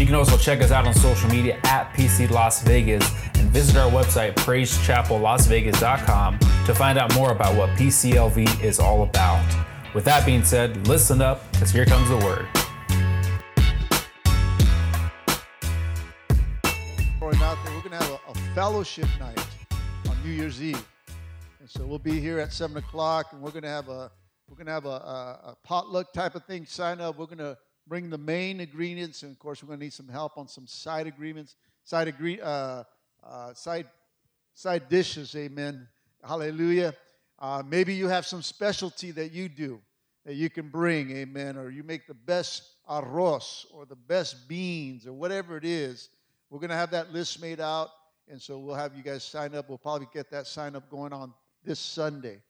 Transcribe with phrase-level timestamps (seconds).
[0.00, 3.06] You can also check us out on social media at PC Las Vegas
[3.38, 9.44] and visit our website, praisechapellasvegas.com, to find out more about what PCLV is all about.
[9.94, 12.46] With that being said, listen up, because here comes the word.
[17.20, 19.38] we're going to have a, fellowship night
[20.08, 20.82] on New Year's Eve,
[21.60, 24.10] and so we'll be here at seven o'clock, and we're going to have a
[24.48, 26.64] we're going to have a, a, a potluck type of thing.
[26.64, 27.18] Sign up.
[27.18, 27.58] We're going to
[27.90, 30.64] bring the main ingredients, and of course, we're going to need some help on some
[30.64, 32.84] side agreements, side agree, uh,
[33.26, 33.86] uh, side
[34.54, 35.34] side dishes.
[35.34, 35.88] Amen.
[36.22, 36.94] Hallelujah.
[37.40, 39.80] Uh, maybe you have some specialty that you do
[40.24, 41.10] that you can bring.
[41.10, 41.56] Amen.
[41.56, 46.10] Or you make the best arroz or the best beans or whatever it is.
[46.48, 47.88] We're going to have that list made out,
[48.28, 49.68] and so we'll have you guys sign up.
[49.68, 52.40] We'll probably get that sign up going on this Sunday.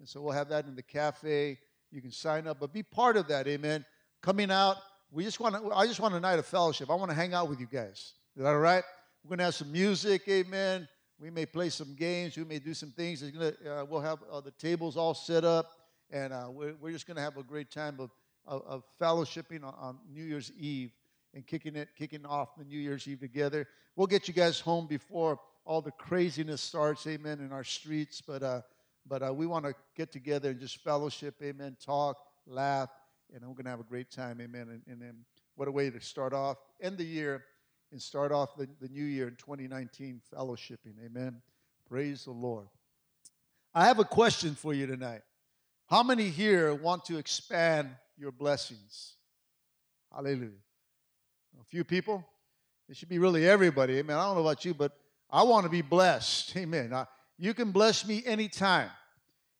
[0.00, 1.58] And so we'll have that in the cafe.
[1.92, 3.46] You can sign up, but be part of that.
[3.46, 3.84] Amen
[4.20, 4.76] coming out.
[5.10, 6.90] We just want to, I just want a night of fellowship.
[6.90, 8.12] I want to hang out with you guys.
[8.36, 8.84] Is that all right?
[9.24, 10.86] We're going to have some music, amen.
[11.18, 12.36] We may play some games.
[12.36, 13.22] We may do some things.
[13.22, 15.72] Gonna, uh, we'll have uh, the tables all set up,
[16.10, 18.10] and uh, we're, we're just going to have a great time of,
[18.46, 20.92] of, of fellowshipping on, on, New Year's Eve
[21.34, 23.66] and kicking it, kicking off the New Year's Eve together.
[23.96, 28.20] We'll get you guys home before all the craziness starts, amen, in our streets.
[28.20, 28.60] But uh,
[29.08, 32.90] but uh, we want to get together and just fellowship, amen, talk, laugh,
[33.34, 34.40] and we're going to have a great time.
[34.40, 34.68] Amen.
[34.70, 35.18] And, and, and,
[35.56, 37.42] what a way to start off, end the year,
[37.90, 40.94] and start off the, the new year in 2019 fellowshipping.
[41.04, 41.42] Amen.
[41.88, 42.68] Praise the Lord.
[43.74, 45.22] I have a question for you tonight.
[45.88, 49.14] How many here want to expand your blessings?
[50.14, 50.50] Hallelujah.
[51.60, 52.24] A few people?
[52.88, 53.98] It should be really everybody.
[53.98, 54.16] Amen.
[54.16, 54.92] I don't know about you, but
[55.30, 56.56] I want to be blessed.
[56.56, 56.90] Amen.
[56.90, 58.90] Now, you can bless me anytime.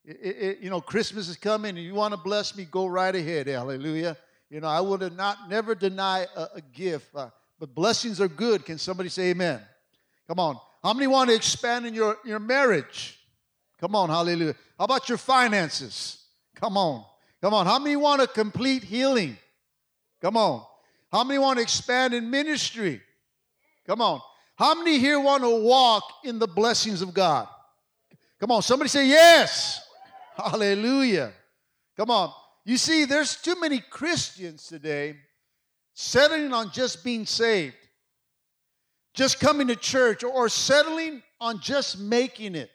[0.09, 3.15] It, it, you know, Christmas is coming and you want to bless me, go right
[3.15, 3.47] ahead.
[3.47, 4.17] Hallelujah.
[4.49, 7.29] You know, I would not never deny a, a gift, uh,
[7.61, 8.65] but blessings are good.
[8.65, 9.61] Can somebody say amen?
[10.27, 10.57] Come on.
[10.83, 13.19] How many want to expand in your, your marriage?
[13.79, 14.55] Come on, hallelujah.
[14.79, 16.25] How about your finances?
[16.55, 17.05] Come on.
[17.43, 17.67] Come on.
[17.67, 19.37] How many want a complete healing?
[20.23, 20.65] Come on.
[21.13, 23.03] How many want to expand in ministry?
[23.87, 24.23] Come on.
[24.57, 27.47] How many here want to walk in the blessings of God?
[28.41, 29.85] Come on, somebody say yes.
[30.38, 31.32] Hallelujah.
[31.97, 32.32] Come on.
[32.65, 35.16] You see, there's too many Christians today
[35.94, 37.75] settling on just being saved,
[39.15, 42.71] just coming to church, or settling on just making it.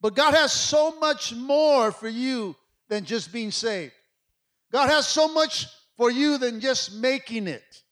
[0.00, 2.56] But God has so much more for you
[2.88, 3.92] than just being saved.
[4.72, 5.66] God has so much
[5.98, 7.82] for you than just making it.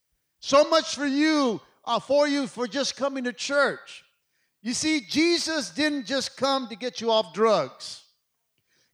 [0.40, 4.02] So much for you, uh, for you for just coming to church.
[4.62, 8.02] You see, Jesus didn't just come to get you off drugs.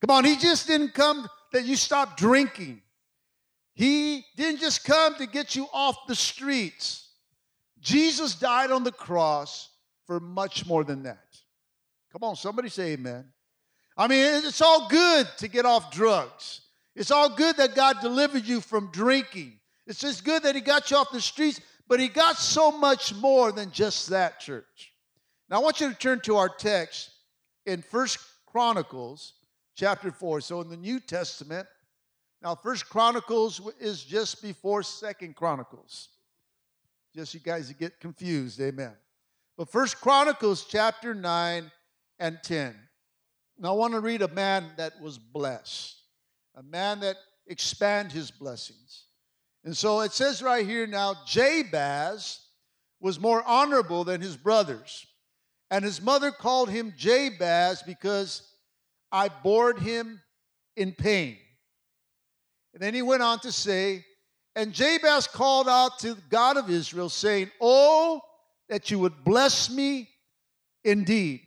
[0.06, 2.80] Come on, he just didn't come that you stop drinking.
[3.74, 7.08] He didn't just come to get you off the streets.
[7.80, 9.68] Jesus died on the cross
[10.06, 11.26] for much more than that.
[12.12, 13.24] Come on, somebody say amen.
[13.96, 16.60] I mean, it's all good to get off drugs.
[16.94, 19.58] It's all good that God delivered you from drinking.
[19.88, 23.12] It's just good that He got you off the streets, but He got so much
[23.16, 24.92] more than just that, church.
[25.50, 27.10] Now, I want you to turn to our text
[27.66, 29.32] in First Chronicles
[29.76, 30.40] chapter 4.
[30.40, 31.68] So in the New Testament,
[32.42, 36.08] now First Chronicles is just before Second Chronicles.
[37.14, 38.94] Just you guys get confused, amen.
[39.56, 41.70] But First Chronicles chapter 9
[42.18, 42.74] and 10.
[43.58, 45.96] Now I want to read a man that was blessed,
[46.54, 49.04] a man that expand his blessings.
[49.64, 52.40] And so it says right here now, Jabez
[53.00, 55.06] was more honorable than his brothers.
[55.70, 58.42] And his mother called him Jabez because
[59.16, 60.20] I bored him
[60.76, 61.38] in pain.
[62.74, 64.04] And then he went on to say,
[64.54, 68.20] And Jabez called out to the God of Israel, saying, Oh,
[68.68, 70.10] that you would bless me
[70.84, 71.40] indeed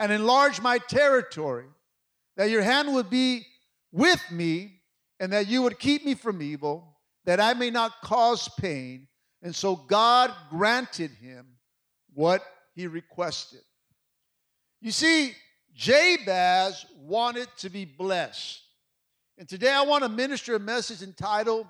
[0.00, 1.66] and enlarge my territory,
[2.36, 3.46] that your hand would be
[3.92, 4.80] with me,
[5.20, 9.06] and that you would keep me from evil, that I may not cause pain.
[9.42, 11.46] And so God granted him
[12.14, 12.42] what
[12.74, 13.60] he requested.
[14.80, 15.34] You see,
[15.80, 18.60] Jabez wanted to be blessed.
[19.38, 21.66] And today I want to minister a message entitled,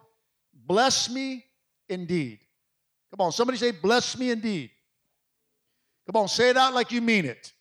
[0.67, 1.45] Bless Me
[1.89, 2.41] Indeed.
[3.13, 4.71] Come on, somebody say, Bless me indeed.
[6.07, 7.53] Come on, say it out like you mean it.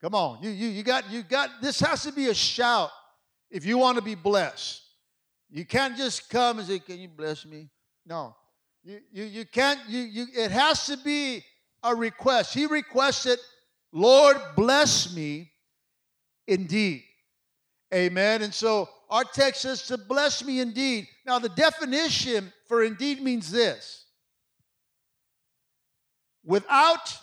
[0.00, 0.42] Come on.
[0.42, 2.90] You, you, you got, you got, this has to be a shout
[3.52, 4.82] if you want to be blessed.
[5.48, 7.68] You can't just come and say, Can you bless me?
[8.04, 8.34] No.
[8.82, 11.44] You, you, you can't, you, you, it has to be
[11.84, 12.52] a request.
[12.52, 13.38] He requested,
[13.92, 15.50] Lord, bless me
[16.46, 17.04] indeed.
[17.92, 18.42] Amen.
[18.42, 21.08] And so our text says to bless me indeed.
[21.26, 24.04] Now, the definition for indeed means this
[26.44, 27.16] without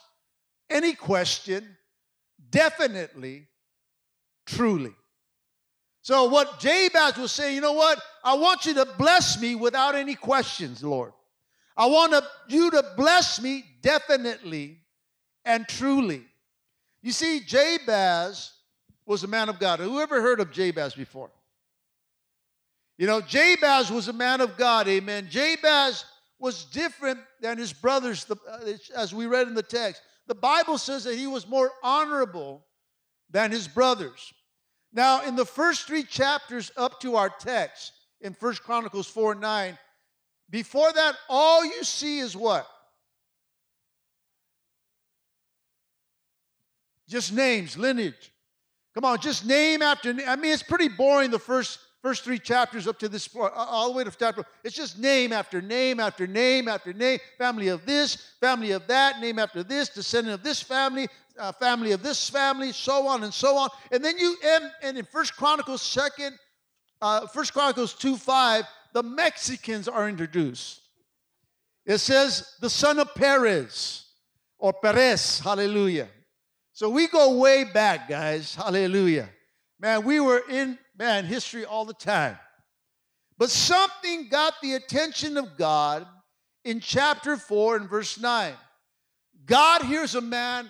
[0.70, 1.78] any question,
[2.50, 3.48] definitely,
[4.46, 4.94] truly.
[6.02, 8.00] So, what Jabez was saying, you know what?
[8.24, 11.14] I want you to bless me without any questions, Lord.
[11.76, 12.16] I want
[12.48, 14.80] you to bless me definitely
[15.44, 16.24] and truly.
[17.06, 18.52] You see, Jabez
[19.06, 19.80] was a man of God.
[19.80, 21.30] Who ever heard of Jabez before?
[22.98, 25.28] You know, Jabez was a man of God, amen.
[25.30, 26.04] Jabez
[26.40, 30.02] was different than his brothers, uh, as we read in the text.
[30.26, 32.66] The Bible says that he was more honorable
[33.30, 34.34] than his brothers.
[34.92, 39.42] Now, in the first three chapters up to our text, in First Chronicles 4 and
[39.42, 39.78] 9,
[40.50, 42.68] before that, all you see is what?
[47.08, 48.32] Just names, lineage.
[48.94, 50.26] Come on, just name after name.
[50.28, 53.92] I mean, it's pretty boring the first first three chapters up to this point, all
[53.92, 54.46] the way to chapter.
[54.64, 57.20] It's just name after name after name after name.
[57.38, 61.08] Family of this, family of that, name after this, descendant of this family,
[61.40, 63.70] uh, family of this family, so on and so on.
[63.92, 66.38] And then you end, and in First Chronicles second,
[67.02, 70.82] uh, First Chronicles two five, the Mexicans are introduced.
[71.86, 74.06] It says the son of Perez
[74.58, 76.08] or Perez, hallelujah.
[76.76, 79.30] So we go way back, guys, hallelujah.
[79.80, 82.38] Man, we were in man history all the time.
[83.38, 86.06] But something got the attention of God
[86.66, 88.52] in chapter 4 and verse 9.
[89.46, 90.68] God hears a man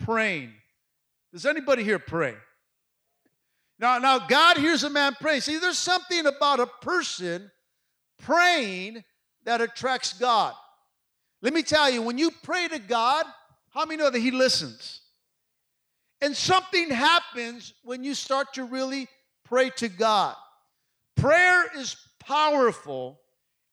[0.00, 0.52] praying.
[1.32, 2.34] Does anybody here pray?
[3.78, 5.42] Now, now God hears a man praying.
[5.42, 7.48] See, there's something about a person
[8.18, 9.04] praying
[9.44, 10.52] that attracts God.
[11.42, 13.24] Let me tell you, when you pray to God,
[13.70, 15.02] how many know that He listens?
[16.24, 19.08] And something happens when you start to really
[19.44, 20.34] pray to God.
[21.16, 23.20] Prayer is powerful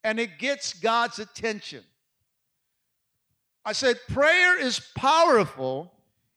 [0.04, 1.82] and it gets God's attention.
[3.64, 5.94] I said, prayer is powerful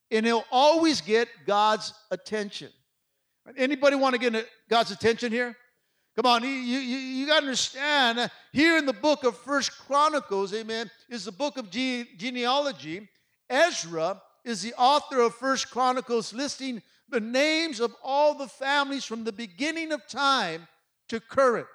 [0.09, 2.71] and it'll always get God's attention.
[3.57, 5.57] Anybody want to get God's attention here?
[6.15, 8.31] Come on, you, you, you got to understand.
[8.53, 13.09] Here in the book of First Chronicles, amen, is the book of ge- genealogy.
[13.51, 19.25] Ezra is the author of First Chronicles, listing the names of all the families from
[19.25, 20.67] the beginning of time
[21.09, 21.67] to current.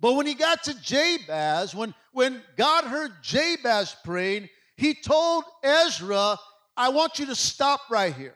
[0.00, 6.38] But when he got to Jabez, when, when God heard Jabez praying, he told Ezra,
[6.76, 8.34] I want you to stop right here.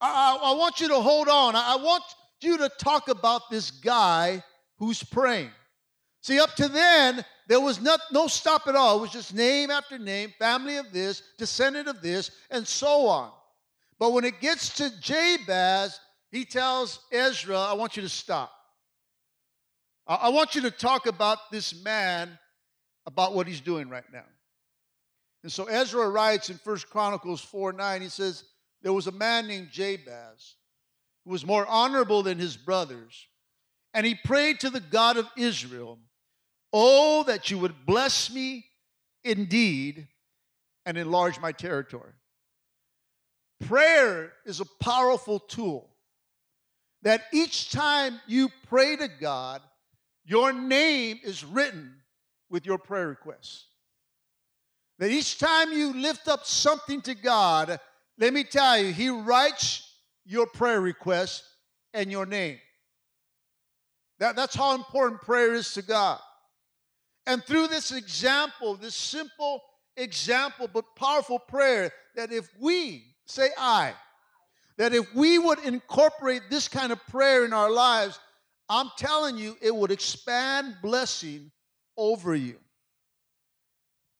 [0.00, 1.56] I, I, I want you to hold on.
[1.56, 2.04] I, I want
[2.40, 4.44] you to talk about this guy
[4.78, 5.50] who's praying.
[6.20, 8.98] See, up to then, there was not, no stop at all.
[8.98, 13.32] It was just name after name, family of this, descendant of this, and so on.
[13.98, 15.98] But when it gets to Jabez,
[16.30, 18.52] he tells Ezra, I want you to stop.
[20.06, 22.38] I, I want you to talk about this man,
[23.06, 24.26] about what he's doing right now.
[25.42, 28.44] And so Ezra writes in First Chronicles 4 9, he says,
[28.82, 30.56] There was a man named Jabez
[31.24, 33.26] who was more honorable than his brothers,
[33.94, 35.98] and he prayed to the God of Israel,
[36.72, 38.66] Oh, that you would bless me
[39.24, 40.06] indeed
[40.84, 42.12] and enlarge my territory.
[43.66, 45.88] Prayer is a powerful tool
[47.02, 49.62] that each time you pray to God,
[50.24, 51.94] your name is written
[52.50, 53.66] with your prayer requests.
[54.98, 57.78] That each time you lift up something to God,
[58.18, 59.88] let me tell you, He writes
[60.24, 61.44] your prayer request
[61.94, 62.58] and your name.
[64.18, 66.20] That, that's how important prayer is to God.
[67.28, 69.62] And through this example, this simple
[69.96, 73.92] example but powerful prayer, that if we Say I.
[74.78, 78.18] That if we would incorporate this kind of prayer in our lives,
[78.68, 81.50] I'm telling you, it would expand blessing
[81.96, 82.58] over you.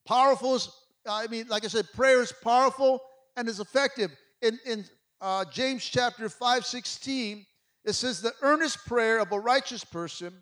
[0.06, 0.68] Powerful is,
[1.08, 3.00] I mean, like I said, prayer is powerful
[3.36, 4.10] and is effective.
[4.42, 4.84] In, in
[5.20, 7.46] uh, James chapter 5, 16,
[7.84, 10.34] it says, The earnest prayer of a righteous person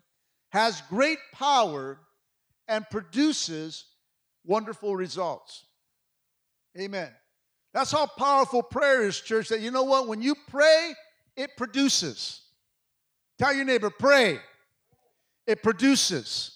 [0.51, 1.99] has great power
[2.67, 3.85] and produces
[4.43, 5.65] wonderful results.
[6.79, 7.09] Amen.
[7.73, 9.49] That's how powerful prayer is, church.
[9.49, 10.07] That you know what?
[10.07, 10.93] When you pray,
[11.35, 12.41] it produces.
[13.37, 14.39] Tell your neighbor, pray.
[15.45, 16.53] It produces.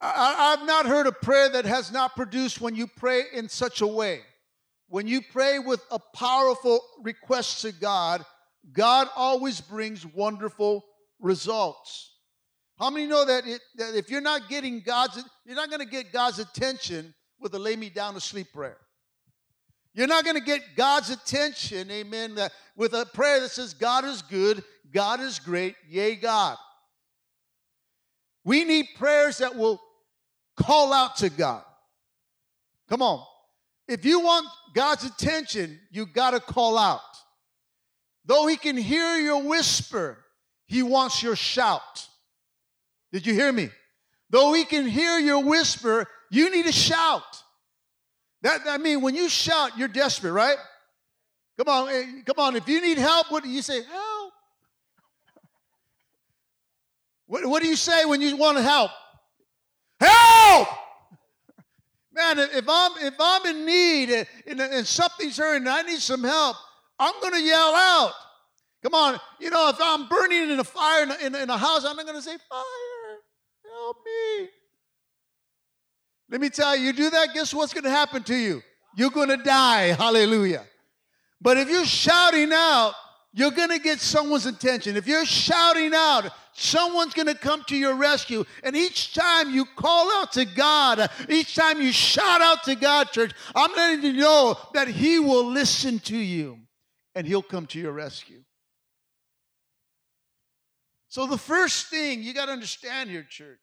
[0.00, 3.82] I, have not heard a prayer that has not produced when you pray in such
[3.82, 4.22] a way.
[4.88, 8.24] when you pray with a powerful request to God,
[8.72, 10.84] God always brings wonderful
[11.20, 12.09] results.
[12.80, 15.86] How many know that, it, that if you're not getting God's, you're not going to
[15.86, 18.78] get God's attention with a lay me down to sleep prayer.
[19.92, 22.38] You're not going to get God's attention, amen,
[22.76, 26.56] with a prayer that says, God is good, God is great, yay, God.
[28.44, 29.78] We need prayers that will
[30.56, 31.64] call out to God.
[32.88, 33.22] Come on.
[33.88, 37.00] If you want God's attention, you got to call out.
[38.24, 40.16] Though He can hear your whisper,
[40.66, 42.06] He wants your shout.
[43.12, 43.70] Did you hear me?
[44.30, 47.42] Though we can hear your whisper, you need to shout.
[48.42, 50.56] That I mean, when you shout, you're desperate, right?
[51.58, 52.56] Come on, eh, come on.
[52.56, 53.82] If you need help, what do you say?
[53.82, 54.32] Help.
[57.26, 58.90] What, what do you say when you want to help?
[60.00, 60.68] Help!
[62.12, 66.56] Man, if I'm if I'm in need and, and something's hurting, I need some help.
[66.98, 68.12] I'm going to yell out.
[68.82, 71.84] Come on, you know, if I'm burning in a fire in a, in a house,
[71.84, 72.64] I'm not going to say, "Fire,
[73.90, 74.48] help me."
[76.30, 78.62] Let me tell you, you do that, guess what's going to happen to you?
[78.96, 79.92] You're going to die.
[79.92, 80.64] Hallelujah.
[81.40, 82.94] But if you're shouting out,
[83.32, 84.96] you're going to get someone's attention.
[84.96, 88.44] If you're shouting out, someone's going to come to your rescue.
[88.62, 93.10] And each time you call out to God, each time you shout out to God,
[93.10, 96.58] church, I'm letting you know that He will listen to you
[97.14, 98.42] and He'll come to your rescue.
[101.08, 103.58] So, the first thing you got to understand here, church,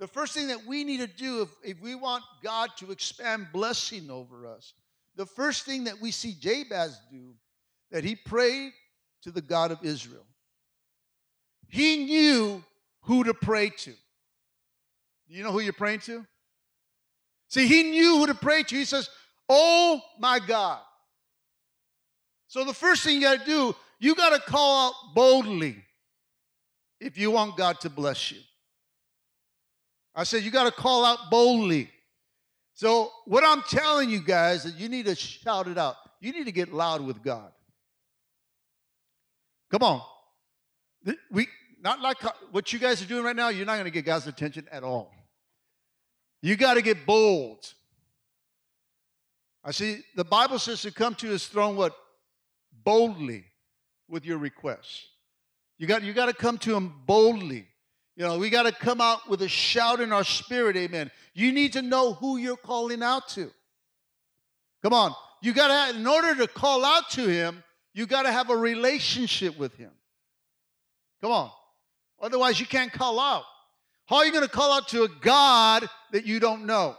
[0.00, 3.48] the first thing that we need to do if, if we want God to expand
[3.52, 4.72] blessing over us,
[5.14, 7.34] the first thing that we see Jabez do,
[7.90, 8.72] that he prayed
[9.22, 10.24] to the God of Israel.
[11.68, 12.64] He knew
[13.02, 13.92] who to pray to.
[15.28, 16.24] You know who you're praying to?
[17.48, 18.74] See, he knew who to pray to.
[18.74, 19.10] He says,
[19.50, 20.80] Oh my God.
[22.48, 25.76] So the first thing you got to do, you got to call out boldly
[27.00, 28.38] if you want God to bless you.
[30.14, 31.90] I said, you got to call out boldly.
[32.74, 35.96] So, what I'm telling you guys is you need to shout it out.
[36.20, 37.52] You need to get loud with God.
[39.70, 40.02] Come on.
[41.30, 41.46] We
[41.82, 42.18] not like
[42.50, 44.82] what you guys are doing right now, you're not going to get God's attention at
[44.82, 45.12] all.
[46.42, 47.72] You got to get bold.
[49.64, 51.94] I see the Bible says to come to his throne what
[52.84, 53.44] boldly
[54.08, 55.06] with your requests.
[55.78, 57.66] You got you got to come to him boldly.
[58.16, 61.10] You know, we got to come out with a shout in our spirit, amen.
[61.32, 63.50] You need to know who you're calling out to.
[64.82, 65.14] Come on.
[65.42, 67.62] You got to, in order to call out to him,
[67.94, 69.90] you got to have a relationship with him.
[71.20, 71.50] Come on.
[72.20, 73.44] Otherwise, you can't call out.
[74.06, 76.96] How are you going to call out to a God that you don't know?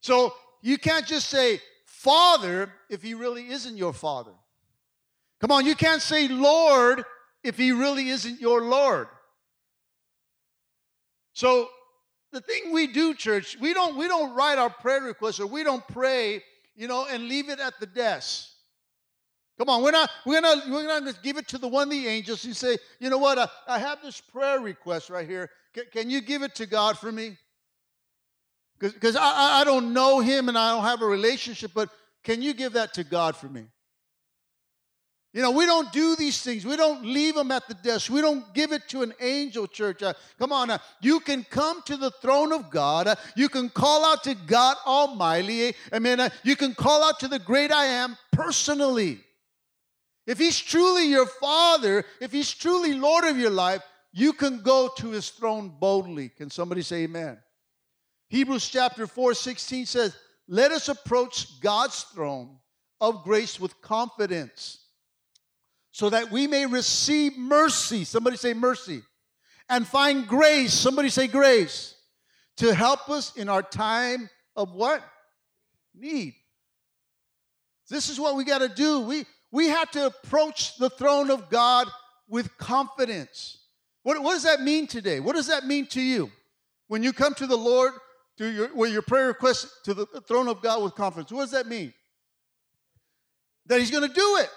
[0.00, 4.32] So you can't just say, Father, if he really isn't your father.
[5.40, 7.04] Come on, you can't say Lord
[7.42, 9.08] if he really isn't your Lord.
[11.34, 11.68] So
[12.32, 15.62] the thing we do, church, we don't we don't write our prayer requests or we
[15.62, 16.42] don't pray,
[16.74, 18.48] you know, and leave it at the desk.
[19.58, 21.90] Come on, we're not we're not we're not to give it to the one of
[21.90, 25.50] the angels who say, you know what, I, I have this prayer request right here.
[25.72, 27.36] Can, can you give it to God for me?
[28.78, 31.88] Because I, I don't know him and I don't have a relationship, but
[32.22, 33.66] can you give that to God for me?
[35.34, 36.64] You know, we don't do these things.
[36.64, 38.08] We don't leave them at the desk.
[38.08, 40.00] We don't give it to an angel church.
[40.00, 43.08] Uh, come on, uh, you can come to the throne of God.
[43.08, 45.74] Uh, you can call out to God Almighty.
[45.92, 46.20] Amen.
[46.20, 49.18] uh, you can call out to the great I am personally.
[50.24, 54.88] If He's truly your Father, if He's truly Lord of your life, you can go
[54.98, 56.28] to His throne boldly.
[56.28, 57.38] Can somebody say Amen?
[58.28, 62.58] Hebrews chapter 4 16 says, Let us approach God's throne
[63.00, 64.83] of grace with confidence
[65.94, 68.02] so that we may receive mercy.
[68.02, 69.02] Somebody say mercy.
[69.68, 70.72] And find grace.
[70.72, 71.94] Somebody say grace.
[72.56, 75.04] To help us in our time of what?
[75.94, 76.34] Need.
[77.88, 79.02] This is what we got to do.
[79.02, 81.86] We, we have to approach the throne of God
[82.28, 83.58] with confidence.
[84.02, 85.20] What, what does that mean today?
[85.20, 86.28] What does that mean to you?
[86.88, 87.92] When you come to the Lord,
[88.38, 91.52] to your, with your prayer request to the throne of God with confidence, what does
[91.52, 91.94] that mean?
[93.66, 94.50] That He's going to do it.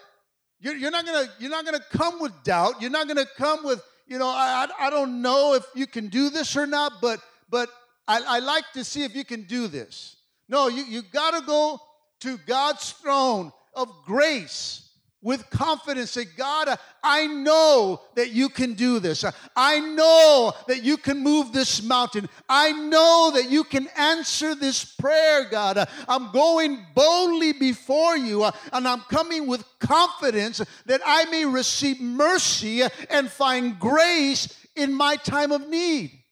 [0.60, 2.82] You're, you're not gonna you're not gonna come with doubt.
[2.82, 6.08] You're not gonna come with you know I, I, I don't know if you can
[6.08, 7.70] do this or not, but but
[8.08, 10.16] I, I like to see if you can do this.
[10.50, 11.80] No, you you gotta go
[12.22, 14.87] to God's throne of grace
[15.28, 16.70] with confidence say, God,
[17.04, 19.26] I know that you can do this.
[19.58, 22.30] I know that you can move this mountain.
[22.48, 25.86] I know that you can answer this prayer, God.
[26.08, 32.84] I'm going boldly before you and I'm coming with confidence that I may receive mercy
[33.10, 36.24] and find grace in my time of need.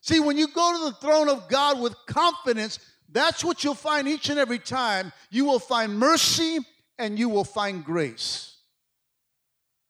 [0.00, 2.78] See, when you go to the throne of God with confidence,
[3.10, 5.12] that's what you'll find each and every time.
[5.28, 6.60] You will find mercy
[6.98, 8.56] and you will find grace.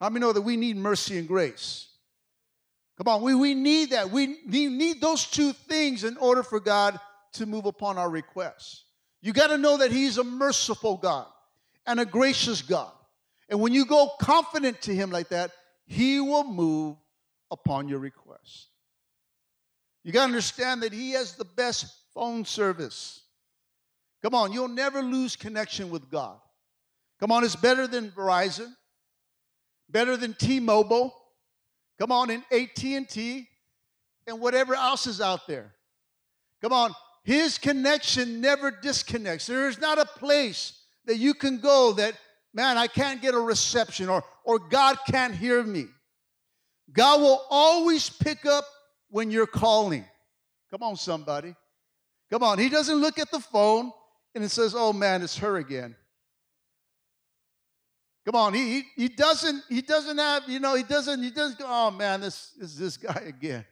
[0.00, 1.88] How many know that we need mercy and grace?
[2.96, 4.10] Come on, we, we need that.
[4.10, 6.98] We need, need those two things in order for God
[7.34, 8.84] to move upon our requests.
[9.20, 11.26] You got to know that He's a merciful God
[11.86, 12.92] and a gracious God.
[13.48, 15.52] And when you go confident to Him like that,
[15.86, 16.96] He will move
[17.50, 18.68] upon your request.
[20.04, 23.22] You got to understand that He has the best phone service.
[24.22, 26.38] Come on, you'll never lose connection with God.
[27.20, 28.72] Come on, it's better than Verizon,
[29.88, 31.14] better than T-Mobile.
[31.98, 33.48] Come on, in AT&T
[34.26, 35.72] and whatever else is out there.
[36.62, 36.92] Come on,
[37.24, 39.46] his connection never disconnects.
[39.46, 42.14] There is not a place that you can go that,
[42.54, 45.86] man, I can't get a reception or, or God can't hear me.
[46.92, 48.64] God will always pick up
[49.10, 50.04] when you're calling.
[50.70, 51.54] Come on, somebody.
[52.30, 52.58] Come on.
[52.58, 53.90] He doesn't look at the phone
[54.34, 55.96] and it says, oh man, it's her again.
[58.28, 61.64] Come on, he, he, doesn't he doesn't have you know he doesn't he doesn't go
[61.66, 63.64] oh man this is this guy again.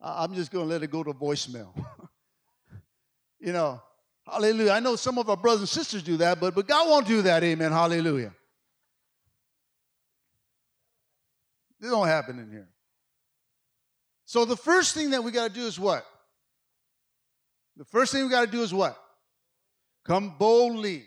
[0.00, 1.68] I'm just going to let it go to voicemail.
[3.38, 3.80] you know,
[4.26, 4.72] hallelujah.
[4.72, 7.22] I know some of our brothers and sisters do that, but but God won't do
[7.22, 7.44] that.
[7.44, 7.70] Amen.
[7.70, 8.34] Hallelujah.
[11.78, 12.68] This don't happen in here.
[14.24, 16.04] So the first thing that we got to do is what?
[17.76, 19.00] The first thing we got to do is what?
[20.04, 21.06] Come boldly.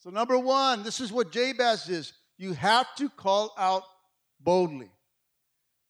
[0.00, 2.14] So, number one, this is what Jabez is.
[2.38, 3.82] You have to call out
[4.40, 4.88] boldly.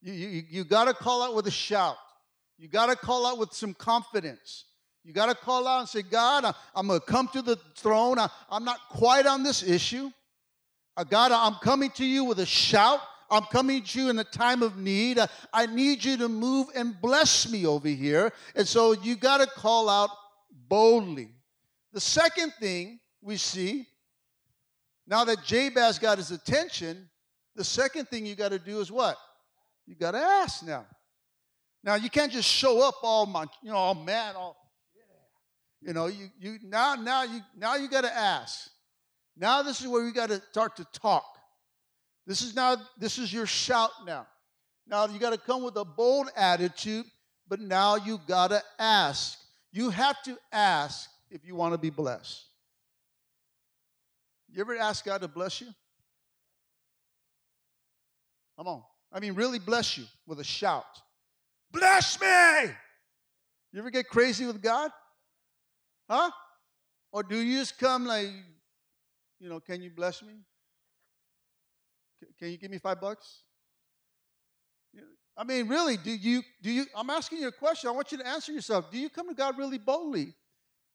[0.03, 1.97] You, you, you got to call out with a shout.
[2.59, 4.65] You got to call out with some confidence.
[5.05, 7.57] You got to call out and say, God, I, am going to come to the
[7.77, 8.19] throne.
[8.19, 10.11] I, am not quite on this issue.
[10.97, 12.99] Uh, God, I'm coming to you with a shout.
[13.31, 15.21] I'm coming to you in a time of need.
[15.21, 18.33] Uh, I need you to move and bless me over here.
[18.57, 20.11] And so you got to call out
[20.69, 21.29] boldly.
[21.93, 23.87] The second thing we see
[25.11, 27.11] now that Jabez got his attention,
[27.57, 29.17] the second thing you got to do is what?
[29.87, 30.87] You got to ask now.
[31.83, 34.57] Now you can't just show up all my, you know, all mad, all.
[35.83, 38.69] You know, you you now now you now you got to ask.
[39.35, 41.25] Now this is where we got to start to talk.
[42.27, 44.27] This is now this is your shout now.
[44.87, 47.07] Now you got to come with a bold attitude,
[47.49, 49.39] but now you got to ask.
[49.73, 52.50] You have to ask if you want to be blessed.
[54.53, 55.69] You ever ask God to bless you?
[58.57, 58.83] Come on.
[59.13, 60.85] I mean, really bless you with a shout.
[61.73, 62.73] Bless me!
[63.73, 64.91] You ever get crazy with God?
[66.09, 66.31] Huh?
[67.13, 68.29] Or do you just come like,
[69.39, 70.35] you know, can you bless me?
[72.39, 73.43] Can you give me five bucks?
[75.37, 77.89] I mean, really, do you, do you, I'm asking you a question.
[77.89, 78.91] I want you to answer yourself.
[78.91, 80.35] Do you come to God really boldly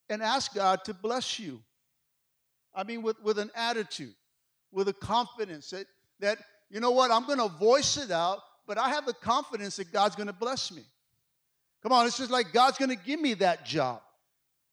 [0.07, 1.61] and ask God to bless you?
[2.75, 4.13] I mean, with, with an attitude,
[4.71, 5.85] with a confidence that,
[6.19, 6.37] that,
[6.69, 9.91] you know what, I'm going to voice it out, but I have the confidence that
[9.91, 10.83] God's going to bless me.
[11.81, 14.01] Come on, it's just like God's going to give me that job.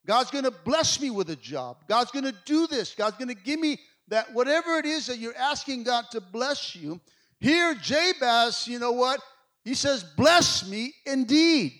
[0.05, 1.77] God's going to bless me with a job.
[1.87, 2.93] God's going to do this.
[2.93, 6.75] God's going to give me that whatever it is that you're asking God to bless
[6.75, 6.99] you.
[7.39, 9.21] Here, Jabez, you know what?
[9.63, 11.73] He says, Bless me indeed.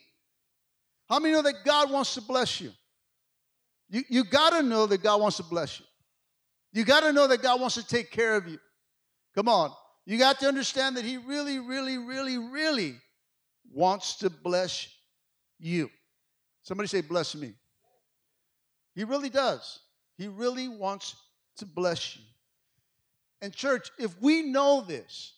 [1.10, 2.72] How many know that God wants to bless you?
[3.90, 5.86] You, you got to know that God wants to bless you.
[6.74, 8.60] You got to know that God wants to take care of you.
[9.36, 9.72] Come on.
[10.06, 12.96] You got to understand that He really, really, really, really
[13.72, 14.88] wants to bless
[15.60, 15.90] you.
[16.64, 17.54] Somebody say, Bless me.
[18.96, 19.80] He really does.
[20.18, 21.16] He really wants
[21.58, 22.24] to bless you.
[23.42, 25.34] And, church, if we know this,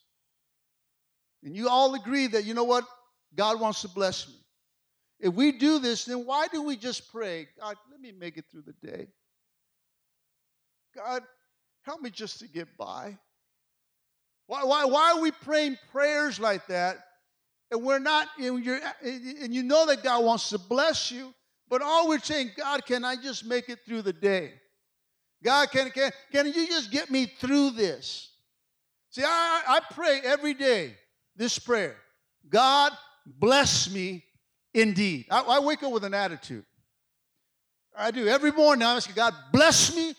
[1.43, 2.85] and you all agree that, you know what,
[3.35, 4.35] God wants to bless me.
[5.19, 8.45] If we do this, then why do we just pray, God, let me make it
[8.51, 9.07] through the day?
[10.95, 11.23] God,
[11.83, 13.17] help me just to get by.
[14.47, 16.97] Why, why, why are we praying prayers like that?
[17.71, 21.33] And we're not, and, you're, and you know that God wants to bless you,
[21.67, 24.53] but all we're saying, God, can I just make it through the day?
[25.43, 28.31] God, can, can, can you just get me through this?
[29.09, 30.95] See, I, I pray every day
[31.35, 31.97] this prayer
[32.47, 32.91] God,
[33.25, 34.23] bless me
[34.73, 35.25] indeed.
[35.31, 36.65] I, I wake up with an attitude.
[37.97, 38.27] I do.
[38.27, 40.13] Every morning I ask God, bless me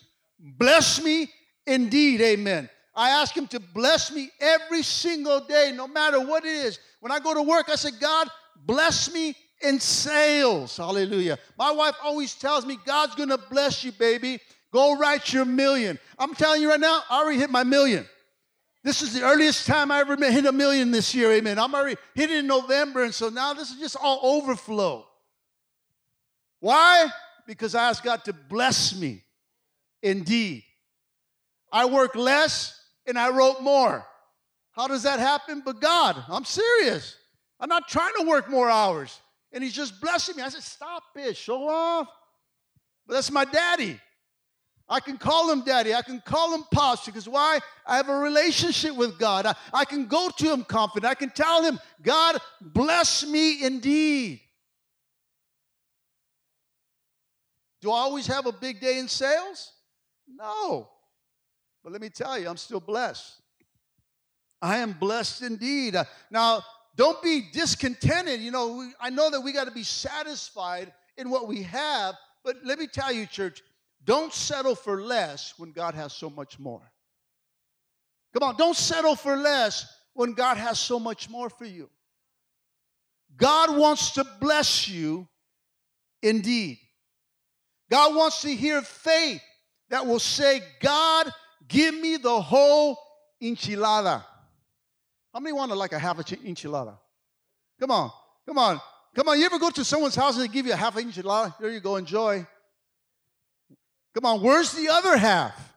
[0.58, 1.28] Bless me
[1.66, 2.70] indeed, amen.
[2.94, 6.78] I ask Him to bless me every single day, no matter what it is.
[7.00, 8.28] When I go to work, I say, God,
[8.64, 10.76] bless me in sales.
[10.76, 11.38] Hallelujah.
[11.58, 14.38] My wife always tells me, God's going to bless you, baby.
[14.72, 15.98] Go write your million.
[16.18, 18.06] I'm telling you right now, I already hit my million.
[18.82, 21.58] This is the earliest time I ever hit a million this year, amen.
[21.58, 25.06] I'm already hit it in November, and so now this is just all overflow.
[26.60, 27.08] Why?
[27.46, 29.24] Because I asked God to bless me
[30.02, 30.64] indeed.
[31.72, 34.06] I work less and I wrote more.
[34.72, 35.62] How does that happen?
[35.64, 37.16] But God, I'm serious.
[37.58, 39.20] I'm not trying to work more hours.
[39.52, 40.42] And He's just blessing me.
[40.42, 42.08] I said, Stop it, show off.
[43.06, 44.00] But that's my daddy.
[44.88, 45.94] I can call him daddy.
[45.94, 47.58] I can call him pops because why?
[47.86, 49.46] I have a relationship with God.
[49.46, 51.10] I, I can go to him confident.
[51.10, 54.40] I can tell him, God, bless me indeed.
[57.80, 59.72] Do I always have a big day in sales?
[60.28, 60.88] No.
[61.82, 63.40] But let me tell you, I'm still blessed.
[64.60, 65.94] I am blessed indeed.
[65.94, 66.62] Uh, now,
[66.96, 68.40] don't be discontented.
[68.40, 72.56] You know, I know that we got to be satisfied in what we have, but
[72.64, 73.62] let me tell you, church,
[74.04, 76.82] don't settle for less when God has so much more.
[78.32, 81.88] Come on, don't settle for less when God has so much more for you.
[83.36, 85.28] God wants to bless you
[86.22, 86.78] indeed.
[87.90, 89.42] God wants to hear faith
[89.90, 91.30] that will say, God,
[91.68, 92.98] give me the whole
[93.42, 94.24] enchilada.
[95.32, 96.96] How many want to like a half enchilada?
[97.78, 98.10] Come on,
[98.46, 98.80] come on,
[99.14, 99.38] come on.
[99.38, 101.54] You ever go to someone's house and they give you a half enchilada?
[101.58, 102.46] There you go, enjoy.
[104.14, 105.74] Come on, where's the other half?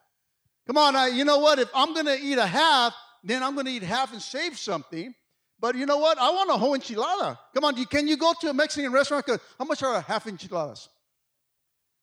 [0.66, 1.60] Come on, I, you know what?
[1.60, 2.94] If I'm going to eat a half,
[3.24, 5.14] then I'm going to eat half and save something.
[5.60, 6.18] But you know what?
[6.18, 7.38] I want a whole enchilada.
[7.54, 9.26] Come on, can you go to a Mexican restaurant?
[9.58, 10.88] How much are a half enchiladas?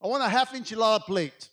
[0.02, 1.48] I want a half enchilada plate.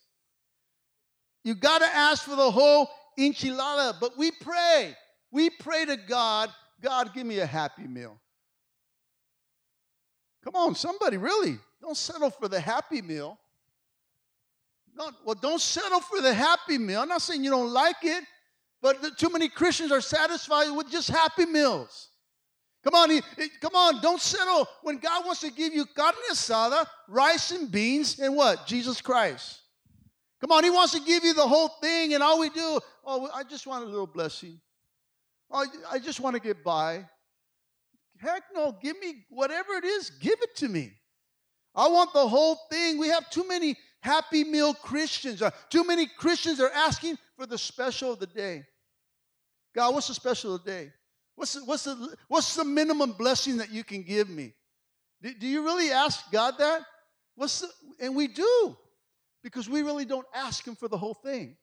[1.43, 3.99] You got to ask for the whole enchilada.
[3.99, 4.95] But we pray.
[5.31, 6.49] We pray to God,
[6.81, 8.19] God, give me a happy meal.
[10.43, 11.57] Come on, somebody, really.
[11.81, 13.37] Don't settle for the happy meal.
[14.95, 17.01] Not, well, don't settle for the happy meal.
[17.01, 18.23] I'm not saying you don't like it,
[18.81, 22.09] but too many Christians are satisfied with just happy meals.
[22.83, 23.21] Come on,
[23.61, 28.19] come on, don't settle when God wants to give you carne asada, rice and beans,
[28.19, 28.67] and what?
[28.67, 29.61] Jesus Christ.
[30.43, 33.29] Come on, He wants to give you the whole thing, and all we do, oh,
[33.33, 34.59] I just want a little blessing.
[35.49, 37.07] Oh, I just want to get by.
[38.17, 40.91] Heck no, give me whatever it is, give it to me.
[41.73, 42.97] I want the whole thing.
[42.97, 45.41] We have too many happy meal Christians.
[45.41, 48.65] Uh, too many Christians are asking for the special of the day.
[49.73, 50.91] God, what's the special of the day?
[51.35, 54.51] What's the, what's the, what's the minimum blessing that you can give me?
[55.21, 56.81] Do, do you really ask God that?
[57.35, 57.67] What's the,
[58.01, 58.77] and we do
[59.43, 61.55] because we really don't ask Him for the whole thing.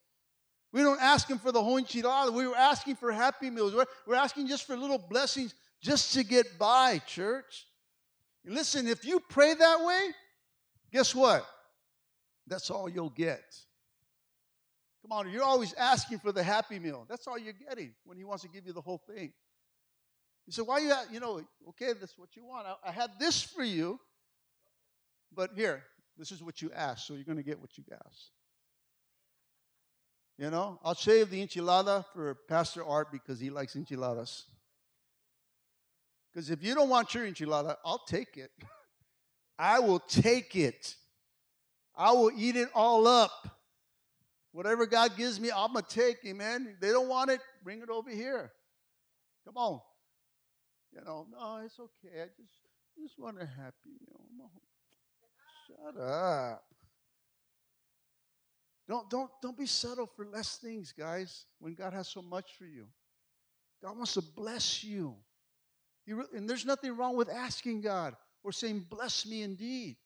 [0.73, 2.33] We don't ask Him for the whole enchilada.
[2.33, 3.75] We were asking for happy meals.
[3.75, 7.67] We're, we're asking just for little blessings just to get by, church.
[8.45, 10.11] listen, if you pray that way,
[10.93, 11.47] guess what?
[12.47, 13.43] That's all you'll get.
[15.03, 17.07] Come on, you're always asking for the happy meal.
[17.09, 19.33] That's all you're getting when he wants to give you the whole thing.
[20.47, 22.67] You say, why you, have, you know, okay, that's what you want.
[22.67, 23.99] I, I had this for you,
[25.33, 25.85] but here,
[26.21, 28.33] this is what you asked, so you're going to get what you asked.
[30.37, 34.45] You know, I'll save the enchilada for Pastor Art because he likes enchiladas.
[36.31, 38.51] Because if you don't want your enchilada, I'll take it.
[39.59, 40.95] I will take it.
[41.97, 43.59] I will eat it all up.
[44.53, 46.77] Whatever God gives me, I'm going to take, amen.
[46.83, 48.53] They don't want it, bring it over here.
[49.47, 49.81] Come on.
[50.93, 52.23] You know, no, it's okay.
[52.23, 52.53] I just,
[53.01, 54.21] just want a happy meal.
[55.71, 56.65] Shut up.
[58.89, 62.65] Don't, don't, don't be settled for less things, guys, when God has so much for
[62.65, 62.87] you.
[63.83, 65.15] God wants to bless you.
[66.09, 69.97] Re- and there's nothing wrong with asking God or saying, Bless me indeed,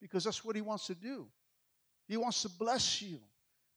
[0.00, 1.26] because that's what He wants to do.
[2.08, 3.20] He wants to bless you.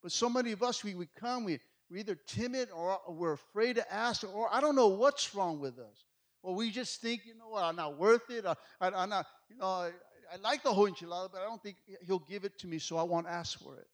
[0.02, 3.76] But so many of us, we, we come, we, we're either timid or we're afraid
[3.76, 6.04] to ask, or I don't know what's wrong with us.
[6.42, 8.44] Or we just think, you know what, I'm not worth it.
[8.44, 9.90] I, I, am not, you know,
[10.32, 12.96] I, like the whole enchilada, but I don't think he'll give it to me, so
[12.96, 13.86] I won't ask for it.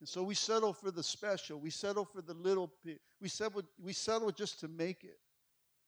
[0.00, 1.60] And so we settle for the special.
[1.60, 2.72] We settle for the little.
[3.20, 5.18] We settle, we settle just to make it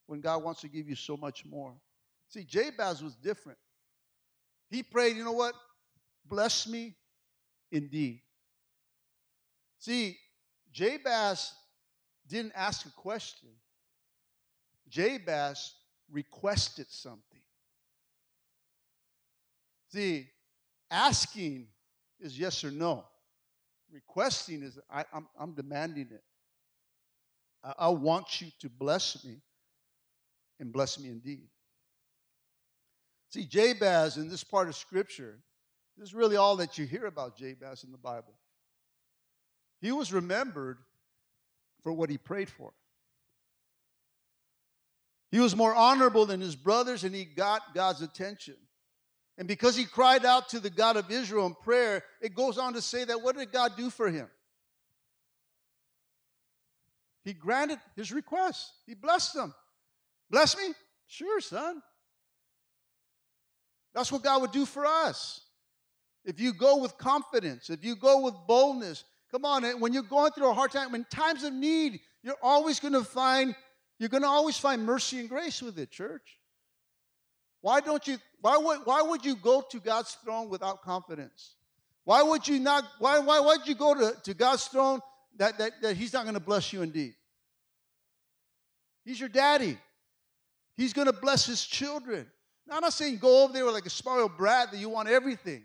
[0.07, 1.75] when God wants to give you so much more.
[2.29, 3.59] See, Jabez was different.
[4.71, 5.55] He prayed, you know what?
[6.27, 6.95] Bless me
[7.71, 8.23] indeed.
[9.79, 10.17] See,
[10.73, 11.53] Jabez
[12.29, 13.51] didn't ask a question.
[14.89, 15.75] Jabez
[16.11, 17.34] requested something.
[19.95, 20.27] See,
[20.91, 21.69] asking
[22.19, 23.05] is yes or no.
[23.93, 25.05] Requesting is I,
[25.41, 26.25] am demanding it.
[27.79, 29.37] I want you to bless me
[30.59, 31.47] and bless me indeed.
[33.31, 35.39] See, Jabez in this part of Scripture,
[35.97, 38.35] this is really all that you hear about Jabez in the Bible.
[39.81, 40.79] He was remembered
[41.85, 42.73] for what he prayed for.
[45.31, 48.57] He was more honorable than his brothers and he got God's attention.
[49.37, 52.75] And because he cried out to the God of Israel in prayer, it goes on
[52.75, 54.29] to say that what did God do for him?
[57.25, 58.73] He granted his request.
[58.87, 59.55] He blessed them.
[60.31, 60.75] Bless me?
[61.07, 61.83] Sure, son.
[63.95, 65.41] That's what God would do for us.
[66.25, 70.33] If you go with confidence, if you go with boldness, come on, when you're going
[70.33, 73.55] through a hard time, in times of need, you're always going to find,
[73.99, 76.39] you're going to always find mercy and grace with it, church.
[77.61, 81.55] Why don't you, why would, why would you go to God's throne without confidence?
[82.05, 85.01] Why would you not, why, why, would you go to, to God's throne
[85.39, 87.15] that, that, that He's not going to bless you indeed?
[89.03, 89.79] He's your daddy.
[90.77, 92.27] He's going to bless His children.
[92.69, 95.63] Now, I'm not saying go over there like a spoiled brat that you want everything.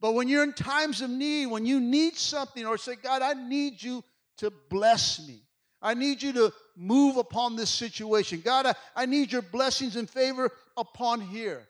[0.00, 3.34] But when you're in times of need, when you need something, or say, God, I
[3.34, 4.02] need you
[4.38, 5.40] to bless me.
[5.80, 8.42] I need you to move upon this situation.
[8.44, 11.68] God, I, I need your blessings and favor upon here.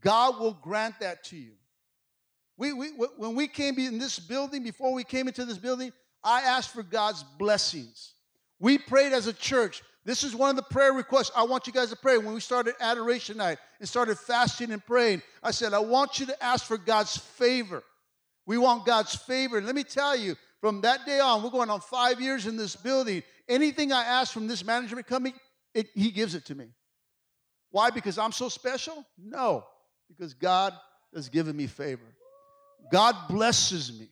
[0.00, 1.52] God will grant that to you.
[2.56, 5.92] We, we, when we came in this building, before we came into this building,
[6.24, 8.14] I asked for God's blessings.
[8.58, 9.82] We prayed as a church.
[10.04, 12.18] This is one of the prayer requests I want you guys to pray.
[12.18, 16.26] When we started adoration night and started fasting and praying, I said, I want you
[16.26, 17.84] to ask for God's favor.
[18.46, 19.60] We want God's favor.
[19.60, 22.74] Let me tell you, from that day on, we're going on five years in this
[22.74, 23.22] building.
[23.48, 25.34] Anything I ask from this management company,
[25.74, 26.66] it, He gives it to me.
[27.70, 27.90] Why?
[27.90, 29.04] Because I'm so special?
[29.16, 29.64] No,
[30.08, 30.72] because God
[31.14, 32.02] has given me favor.
[32.90, 34.08] God blesses me.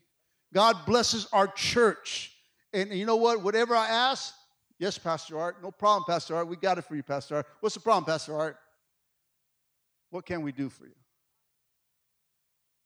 [0.52, 2.32] God blesses our church.
[2.72, 3.42] And you know what?
[3.42, 4.34] Whatever I ask,
[4.78, 5.62] Yes, Pastor Art.
[5.62, 6.48] No problem, Pastor Art.
[6.48, 7.46] We got it for you, Pastor Art.
[7.60, 8.58] What's the problem, Pastor Art?
[10.10, 10.92] What can we do for you?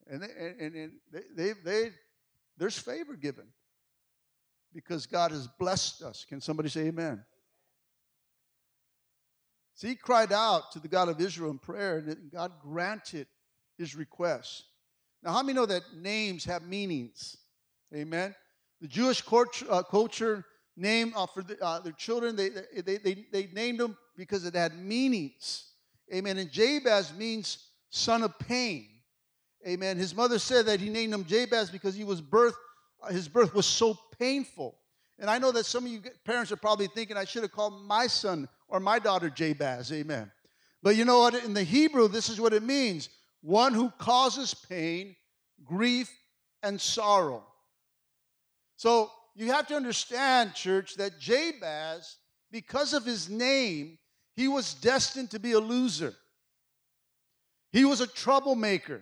[0.08, 1.90] And, they, and, and they, they, they,
[2.56, 3.46] there's favor given
[4.72, 6.24] because God has blessed us.
[6.28, 7.24] Can somebody say amen?
[9.80, 13.26] See, he cried out to the God of Israel in prayer, and God granted
[13.78, 14.64] his request.
[15.22, 17.38] Now, how many know that names have meanings?
[17.94, 18.34] Amen.
[18.82, 20.44] The Jewish uh, culture
[20.76, 22.36] name uh, for the, uh, their children.
[22.36, 22.50] They,
[22.84, 25.70] they, they, they named them because it had meanings.
[26.12, 26.36] Amen.
[26.36, 28.86] And Jabez means son of pain.
[29.66, 29.96] Amen.
[29.96, 32.54] His mother said that he named him Jabez because he was birth,
[33.02, 34.76] uh, his birth was so painful.
[35.18, 37.82] And I know that some of you parents are probably thinking I should have called
[37.86, 39.92] my son or my daughter Jabez.
[39.92, 40.30] Amen.
[40.82, 41.34] But you know what?
[41.34, 43.08] In the Hebrew, this is what it means
[43.42, 45.16] one who causes pain,
[45.64, 46.10] grief,
[46.62, 47.44] and sorrow.
[48.76, 52.16] So you have to understand, church, that Jabez,
[52.50, 53.98] because of his name,
[54.34, 56.14] he was destined to be a loser.
[57.72, 59.00] He was a troublemaker.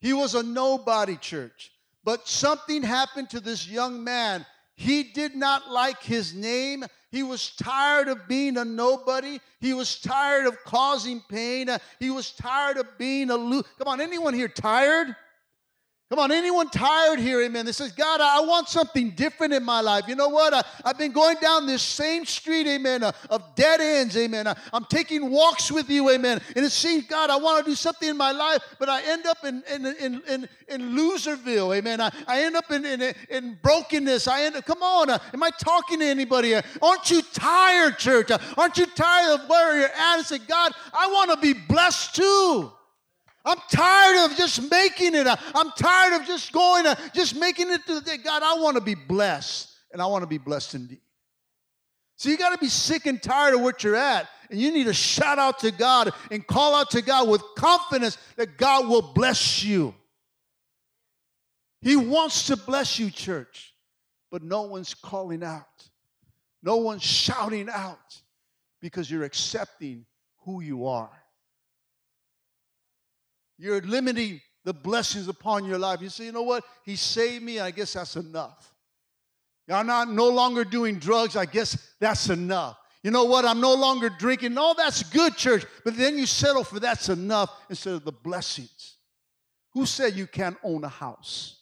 [0.00, 1.72] He was a nobody, church.
[2.04, 4.46] But something happened to this young man.
[4.74, 6.84] He did not like his name.
[7.16, 9.40] He was tired of being a nobody.
[9.58, 11.70] He was tired of causing pain.
[11.98, 13.64] He was tired of being a loser.
[13.78, 15.16] Come on, anyone here tired?
[16.08, 17.66] Come on, anyone tired here, amen?
[17.66, 20.04] That says, God, I want something different in my life.
[20.06, 20.54] You know what?
[20.54, 24.46] I, have been going down this same street, amen, uh, of dead ends, amen.
[24.46, 26.40] I, I'm taking walks with you, amen.
[26.54, 29.26] And it seems, God, I want to do something in my life, but I end
[29.26, 32.00] up in, in, in, in, in loserville, amen.
[32.00, 34.28] I, I end up in, in, in brokenness.
[34.28, 36.54] I end up, come on, uh, am I talking to anybody?
[36.54, 38.30] Aren't you tired, church?
[38.30, 40.18] Uh, aren't you tired of where you're at?
[40.18, 42.70] And say, God, I want to be blessed too.
[43.46, 45.26] I'm tired of just making it.
[45.54, 48.16] I'm tired of just going, just making it to the day.
[48.16, 51.00] God, I want to be blessed, and I want to be blessed indeed.
[52.16, 54.84] So you got to be sick and tired of what you're at, and you need
[54.84, 59.02] to shout out to God and call out to God with confidence that God will
[59.02, 59.94] bless you.
[61.80, 63.74] He wants to bless you, church,
[64.30, 65.86] but no one's calling out.
[66.62, 68.20] No one's shouting out
[68.80, 70.04] because you're accepting
[70.38, 71.15] who you are.
[73.58, 76.00] You're limiting the blessings upon your life.
[76.00, 76.64] You say, you know what?
[76.84, 77.60] He saved me.
[77.60, 78.74] I guess that's enough.
[79.68, 81.36] I'm not no longer doing drugs.
[81.36, 82.78] I guess that's enough.
[83.02, 83.44] You know what?
[83.44, 84.54] I'm no longer drinking.
[84.54, 85.64] No, that's good, church.
[85.84, 88.96] But then you settle for that's enough instead of the blessings.
[89.72, 91.60] Who said you can't own a house?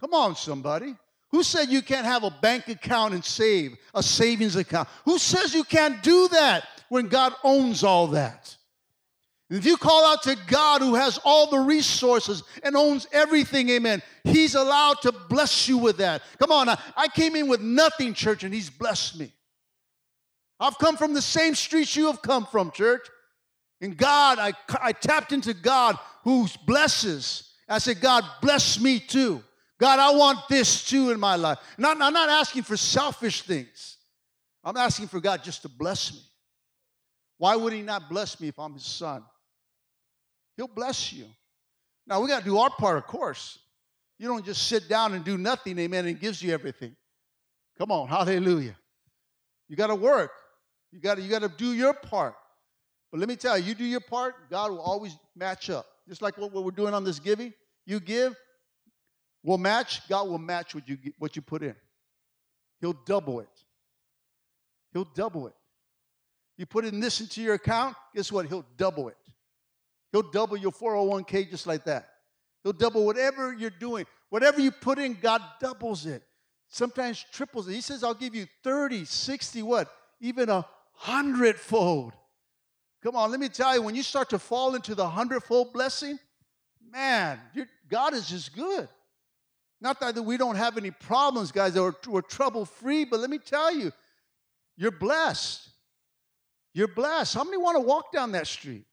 [0.00, 0.94] Come on, somebody.
[1.30, 4.88] Who said you can't have a bank account and save, a savings account?
[5.04, 8.56] Who says you can't do that when God owns all that?
[9.50, 14.02] If you call out to God who has all the resources and owns everything, amen,
[14.24, 16.22] He's allowed to bless you with that.
[16.38, 19.32] Come on, I, I came in with nothing, church, and He's blessed me.
[20.60, 23.08] I've come from the same streets you have come from, church.
[23.80, 27.54] And God, I, I tapped into God who blesses.
[27.68, 29.42] I said, God, bless me too.
[29.78, 31.58] God, I want this too in my life.
[31.78, 33.96] Not, I'm not asking for selfish things.
[34.64, 36.20] I'm asking for God just to bless me.
[37.38, 39.22] Why would He not bless me if I'm His son?
[40.58, 41.24] He'll bless you.
[42.04, 43.60] Now, we got to do our part, of course.
[44.18, 46.96] You don't just sit down and do nothing, amen, and gives you everything.
[47.78, 48.76] Come on, hallelujah.
[49.68, 50.32] You got to work.
[50.90, 52.34] You got to you got to do your part.
[53.12, 55.86] But let me tell you, you do your part, God will always match up.
[56.08, 57.54] Just like what, what we're doing on this giving.
[57.86, 58.34] You give,
[59.44, 61.76] we'll match, God will match what you what you put in.
[62.80, 63.48] He'll double it.
[64.92, 65.54] He'll double it.
[66.56, 68.46] You put in this into your account, guess what?
[68.46, 69.16] He'll double it.
[70.12, 72.08] He'll double your 401k just like that.
[72.62, 74.06] He'll double whatever you're doing.
[74.30, 76.22] Whatever you put in, God doubles it.
[76.68, 77.74] Sometimes triples it.
[77.74, 79.90] He says, I'll give you 30, 60, what?
[80.20, 82.12] Even a hundredfold.
[83.02, 86.18] Come on, let me tell you, when you start to fall into the hundredfold blessing,
[86.92, 87.40] man,
[87.88, 88.88] God is just good.
[89.80, 93.38] Not that we don't have any problems, guys, we're, we're trouble free, but let me
[93.38, 93.92] tell you,
[94.76, 95.68] you're blessed.
[96.74, 97.34] You're blessed.
[97.34, 98.84] How many want to walk down that street?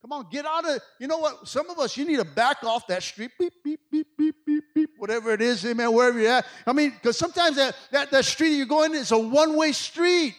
[0.00, 1.48] Come on, get out of, you know what?
[1.48, 4.64] Some of us, you need to back off that street, beep, beep, beep, beep, beep,
[4.74, 6.46] beep, whatever it is, amen, wherever you're at.
[6.66, 10.36] I mean, because sometimes that, that, that street you're going is a one way street.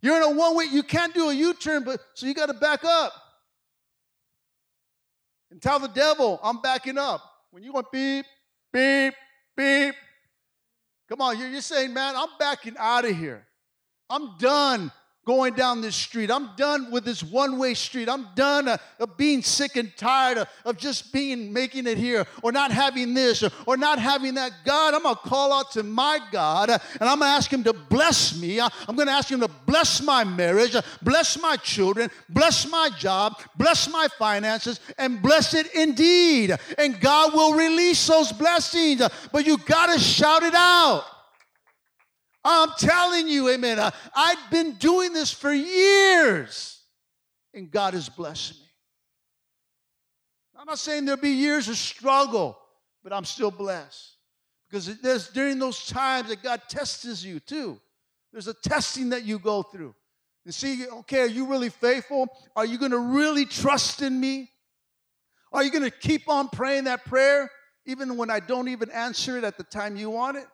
[0.00, 2.46] You're in a one way, you can't do a U turn, but so you got
[2.46, 3.12] to back up.
[5.50, 7.20] And tell the devil, I'm backing up.
[7.50, 8.26] When you want beep,
[8.72, 9.14] beep,
[9.56, 9.94] beep,
[11.08, 13.44] come on, you're, you're saying, man, I'm backing out of here.
[14.08, 14.92] I'm done
[15.28, 16.30] going down this street.
[16.30, 18.08] I'm done with this one way street.
[18.08, 22.26] I'm done uh, of being sick and tired of, of, just being, making it here
[22.42, 24.52] or not having this or, or not having that.
[24.64, 27.52] God, I'm going to call out to my God uh, and I'm going to ask
[27.52, 28.58] Him to bless me.
[28.58, 32.66] Uh, I'm going to ask Him to bless my marriage, uh, bless my children, bless
[32.66, 36.56] my job, bless my finances, and bless it indeed.
[36.78, 39.02] And God will release those blessings.
[39.02, 41.17] Uh, but you got to shout it out.
[42.44, 43.78] I'm telling you, amen.
[43.78, 46.80] I, I've been doing this for years,
[47.52, 48.68] and God has blessed me.
[50.58, 52.58] I'm not saying there'll be years of struggle,
[53.02, 54.16] but I'm still blessed.
[54.68, 57.80] Because there's during those times that God tests you too.
[58.32, 59.94] There's a testing that you go through.
[60.44, 62.28] And see, okay, are you really faithful?
[62.56, 64.50] Are you going to really trust in me?
[65.52, 67.50] Are you going to keep on praying that prayer
[67.86, 70.46] even when I don't even answer it at the time you want it?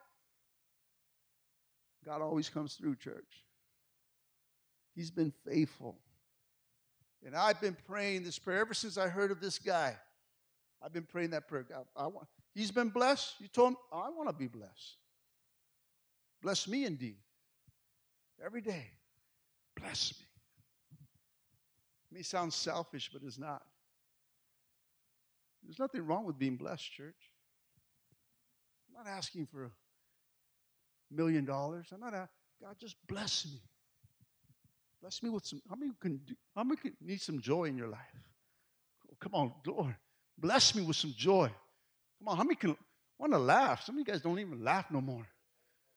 [2.05, 3.45] God always comes through, church.
[4.95, 5.99] He's been faithful.
[7.25, 9.97] And I've been praying this prayer ever since I heard of this guy.
[10.83, 11.65] I've been praying that prayer.
[11.69, 13.37] God, I want, he's been blessed.
[13.41, 14.99] You told him, oh, I want to be blessed.
[16.43, 17.17] Bless me indeed.
[18.45, 18.87] Every day.
[19.81, 20.27] Bless me.
[22.11, 23.63] It may sound selfish, but it's not.
[25.65, 27.33] There's nothing wrong with being blessed, church.
[28.89, 29.73] I'm not asking for
[31.11, 31.87] million dollars.
[31.93, 32.29] I'm not a
[32.63, 33.61] God, just bless me.
[35.01, 35.61] Bless me with some.
[35.69, 38.01] How many can do, how many can need some joy in your life?
[39.11, 39.95] Oh, come on, Lord,
[40.39, 41.51] bless me with some joy.
[42.19, 42.77] Come on, how many can
[43.19, 43.83] want to laugh?
[43.85, 45.27] Some of you guys don't even laugh no more.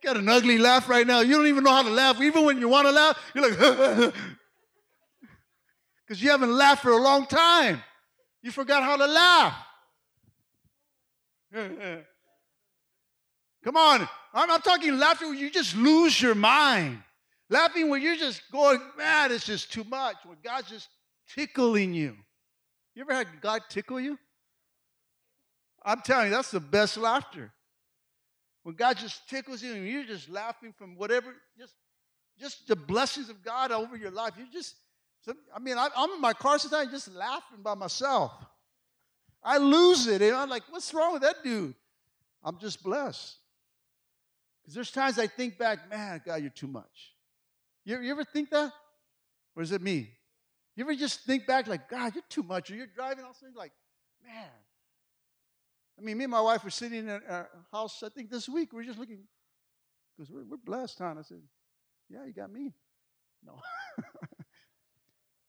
[0.02, 1.20] got an ugly laugh right now.
[1.20, 2.20] You don't even know how to laugh.
[2.20, 3.58] Even when you want to laugh, you're like,
[6.06, 7.82] because you haven't laughed for a long time.
[8.42, 9.54] You forgot how to laugh.
[13.64, 14.08] Come on.
[14.32, 17.02] I'm not talking laughter where you just lose your mind.
[17.48, 20.16] Laughing where you're just going, man, it's just too much.
[20.24, 20.88] When God's just
[21.34, 22.16] tickling you.
[22.94, 24.18] You ever had God tickle you?
[25.82, 27.52] I'm telling you, that's the best laughter.
[28.62, 31.74] When God just tickles you and you're just laughing from whatever, just
[32.40, 34.32] just the blessings of God over your life.
[34.38, 34.74] You just,
[35.54, 38.32] I mean, I, am in my car sometimes just laughing by myself.
[39.42, 40.22] I lose it.
[40.22, 41.74] And I'm like, what's wrong with that dude?
[42.42, 43.36] I'm just blessed.
[44.62, 47.14] Because there's times I think back, man, God, you're too much.
[47.84, 48.72] You, you ever think that?
[49.56, 50.10] Or is it me?
[50.76, 52.70] You ever just think back like, God, you're too much?
[52.70, 53.72] Or you're driving all things like,
[54.24, 54.48] man.
[55.98, 58.72] I mean, me and my wife were sitting in our house, I think this week.
[58.72, 59.20] We are just looking,
[60.16, 61.14] because we're, we're blessed, huh?
[61.18, 61.42] I said,
[62.08, 62.72] yeah, you got me.
[63.44, 63.60] No.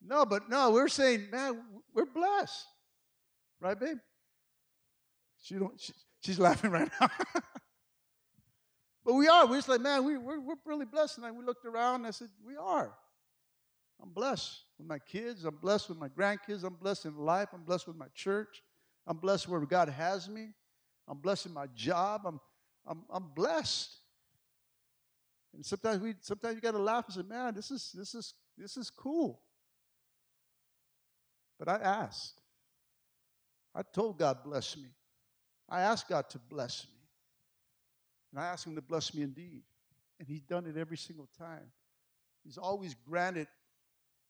[0.04, 1.62] no, but no, we're saying, man,
[1.94, 2.66] we're blessed.
[3.62, 3.98] Right, babe?
[5.40, 7.08] She don't, she, she's laughing right now.
[9.04, 9.46] but we are.
[9.46, 11.18] We're just like, man, we, we're, we're really blessed.
[11.18, 12.92] And we looked around and I said, we are.
[14.02, 15.44] I'm blessed with my kids.
[15.44, 16.64] I'm blessed with my grandkids.
[16.64, 17.50] I'm blessed in life.
[17.52, 18.62] I'm blessed with my church.
[19.06, 20.48] I'm blessed where God has me.
[21.06, 22.22] I'm blessed in my job.
[22.26, 22.40] I'm,
[22.84, 23.94] I'm, I'm blessed.
[25.54, 28.32] And sometimes we sometimes you got to laugh and say, "Man, this is this is
[28.56, 29.42] this is cool."
[31.58, 32.41] But I asked.
[33.74, 34.88] I told God, "Bless me."
[35.68, 37.00] I asked God to bless me,
[38.30, 39.62] and I asked Him to bless me indeed,
[40.18, 41.72] and He's done it every single time.
[42.44, 43.48] He's always granted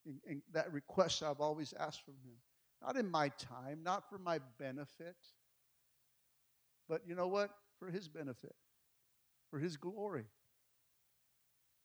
[0.07, 2.37] in, in that request I've always asked from Him,
[2.81, 5.17] not in my time, not for my benefit,
[6.89, 7.51] but you know what?
[7.79, 8.55] For His benefit,
[9.51, 10.27] for His glory.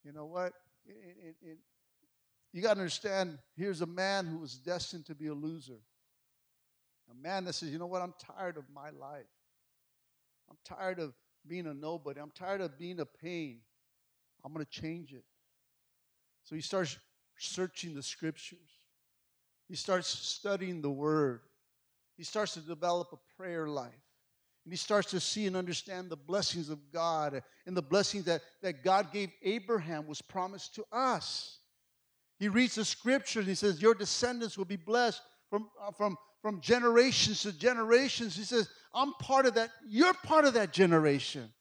[0.04, 0.54] You know what?
[0.86, 1.58] It, it, it,
[2.54, 5.80] you got to understand here's a man who was destined to be a loser.
[7.12, 8.02] A man that says, you know what?
[8.02, 9.26] I'm tired of my life.
[10.50, 11.14] I'm tired of
[11.48, 12.20] being a nobody.
[12.20, 13.60] I'm tired of being a pain.
[14.44, 15.24] I'm going to change it.
[16.44, 16.98] So he starts
[17.38, 18.60] searching the scriptures.
[19.68, 21.42] He starts studying the word.
[22.16, 23.92] He starts to develop a prayer life.
[24.64, 28.42] And he starts to see and understand the blessings of God and the blessings that,
[28.62, 31.60] that God gave Abraham was promised to us.
[32.38, 36.18] He reads the scriptures and he says, Your descendants will be blessed from, uh, from,
[36.48, 38.34] from generations to generations.
[38.34, 39.70] He says, I'm part of that.
[39.86, 41.52] You're part of that generation.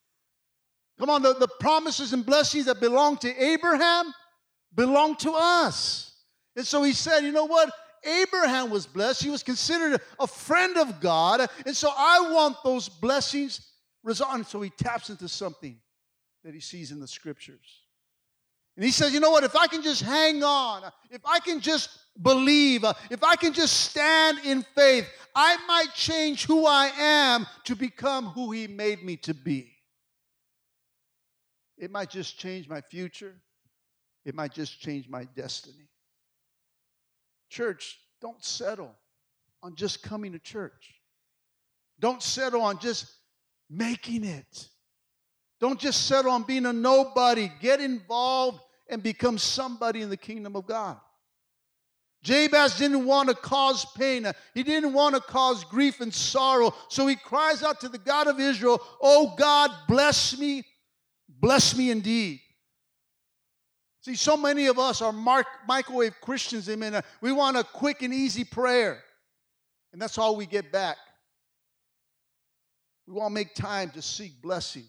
[0.97, 4.13] Come on, the, the promises and blessings that belong to Abraham
[4.73, 6.13] belong to us.
[6.55, 7.69] And so he said, You know what?
[8.05, 9.23] Abraham was blessed.
[9.23, 11.49] He was considered a friend of God.
[11.65, 13.67] And so I want those blessings
[14.05, 14.47] resound.
[14.47, 15.77] So he taps into something
[16.45, 17.81] that he sees in the scriptures.
[18.77, 19.43] And he says, you know what?
[19.43, 21.89] If I can just hang on, if I can just
[22.21, 27.45] believe, uh, if I can just stand in faith, I might change who I am
[27.65, 29.73] to become who he made me to be.
[31.77, 33.35] It might just change my future,
[34.25, 35.89] it might just change my destiny.
[37.49, 38.93] Church, don't settle
[39.63, 40.95] on just coming to church.
[41.99, 43.11] Don't settle on just
[43.69, 44.69] making it.
[45.59, 47.51] Don't just settle on being a nobody.
[47.61, 48.59] Get involved
[48.89, 50.99] and become somebody in the kingdom of God.
[52.27, 54.29] Jabez didn't want to cause pain.
[54.53, 56.73] He didn't want to cause grief and sorrow.
[56.89, 60.65] So he cries out to the God of Israel, Oh God, bless me,
[61.29, 62.41] bless me indeed.
[64.01, 67.01] See, so many of us are mark, microwave Christians, amen.
[67.21, 69.01] We want a quick and easy prayer,
[69.93, 70.97] and that's all we get back.
[73.07, 74.83] We want to make time to seek blessing.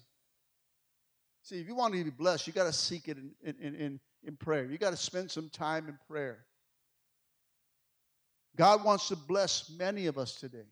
[1.43, 3.99] See, if you want to be blessed, you got to seek it in, in, in,
[4.25, 4.65] in prayer.
[4.65, 6.45] You got to spend some time in prayer.
[8.59, 10.67] God wants to bless many of us today.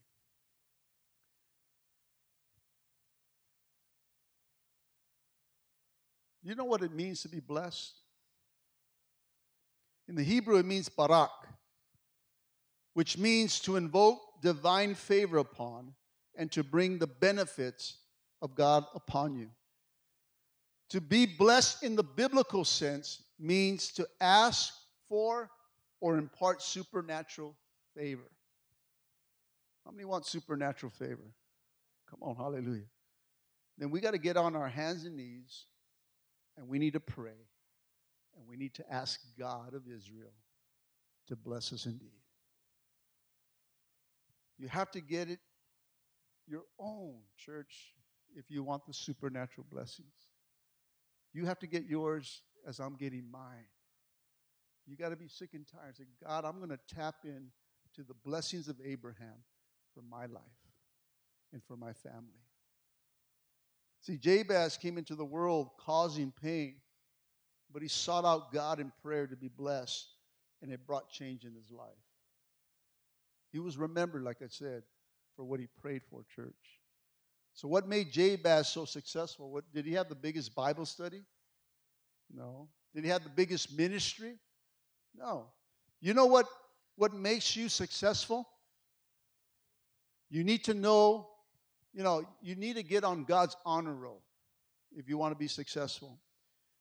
[6.43, 7.93] You know what it means to be blessed?
[10.09, 11.31] In the Hebrew, it means barak,
[12.93, 15.93] which means to invoke divine favor upon
[16.35, 17.99] and to bring the benefits
[18.41, 19.47] of God upon you.
[20.89, 24.73] To be blessed in the biblical sense means to ask
[25.07, 25.49] for
[26.01, 27.55] or impart supernatural
[27.97, 28.29] favor.
[29.85, 31.33] How many want supernatural favor?
[32.09, 32.87] Come on, hallelujah.
[33.77, 35.65] Then we got to get on our hands and knees
[36.57, 37.47] and we need to pray
[38.35, 40.33] and we need to ask God of Israel
[41.27, 42.11] to bless us indeed.
[44.57, 45.39] You have to get it
[46.47, 47.93] your own, church,
[48.35, 50.07] if you want the supernatural blessings.
[51.33, 53.67] You have to get yours as I'm getting mine.
[54.87, 55.97] You got to be sick and tired.
[55.97, 57.47] Say, God, I'm going to tap in
[57.97, 59.43] to the blessings of Abraham
[59.93, 60.41] for my life
[61.51, 62.41] and for my family.
[64.01, 66.75] See, Jabez came into the world causing pain
[67.71, 70.07] but he sought out God in prayer to be blessed,
[70.61, 71.89] and it brought change in his life.
[73.51, 74.83] He was remembered, like I said,
[75.35, 76.53] for what he prayed for, church.
[77.53, 79.51] So, what made Jabez so successful?
[79.51, 81.23] What, did he have the biggest Bible study?
[82.33, 82.67] No.
[82.93, 84.35] Did he have the biggest ministry?
[85.15, 85.47] No.
[85.99, 86.45] You know what,
[86.97, 88.47] what makes you successful?
[90.29, 91.29] You need to know,
[91.93, 94.21] you know, you need to get on God's honor roll
[94.95, 96.19] if you want to be successful.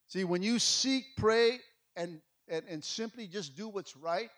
[0.07, 1.59] See, when you seek, pray,
[1.95, 4.29] and, and, and simply just do what's right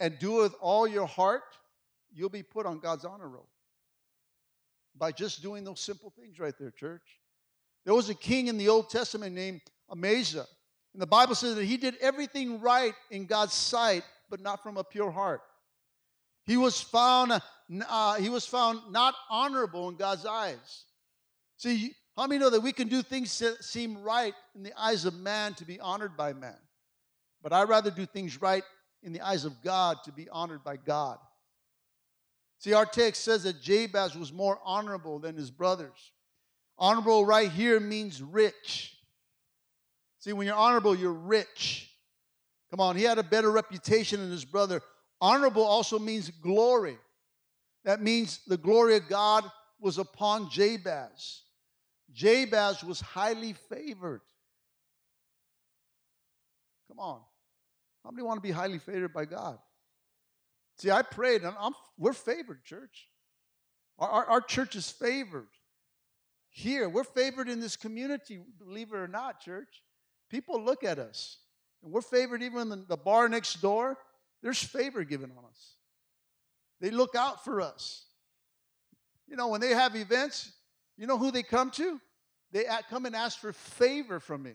[0.00, 1.42] and do it with all your heart,
[2.12, 3.48] you'll be put on God's honor roll
[4.96, 7.02] by just doing those simple things right there, church.
[7.84, 9.60] There was a king in the Old Testament named
[9.90, 10.46] Amaziah.
[10.92, 14.76] And the Bible says that he did everything right in God's sight, but not from
[14.76, 15.42] a pure heart.
[16.46, 17.32] He was found,
[17.88, 20.84] uh, he was found not honorable in God's eyes.
[21.56, 25.04] See, how many know that we can do things that seem right in the eyes
[25.04, 26.58] of man to be honored by man?
[27.42, 28.64] But I'd rather do things right
[29.02, 31.18] in the eyes of God to be honored by God.
[32.58, 36.12] See, our text says that Jabez was more honorable than his brothers.
[36.76, 38.96] Honorable right here means rich.
[40.18, 41.87] See, when you're honorable, you're rich.
[42.70, 44.82] Come on, he had a better reputation than his brother.
[45.20, 46.98] Honorable also means glory.
[47.84, 49.44] That means the glory of God
[49.80, 51.42] was upon Jabez.
[52.12, 54.20] Jabez was highly favored.
[56.88, 57.20] Come on.
[58.04, 59.58] How many want to be highly favored by God?
[60.78, 63.08] See, I prayed, and I'm, we're favored, church.
[63.98, 65.48] Our, our, our church is favored.
[66.50, 69.82] Here, we're favored in this community, believe it or not, church.
[70.30, 71.38] People look at us,
[71.82, 73.96] and we're favored even in the, bar next door.
[74.42, 75.74] There's favor given on us.
[76.80, 78.04] They look out for us.
[79.26, 80.52] You know, when they have events,
[80.96, 82.00] you know who they come to?
[82.52, 84.54] They come and ask for favor from me.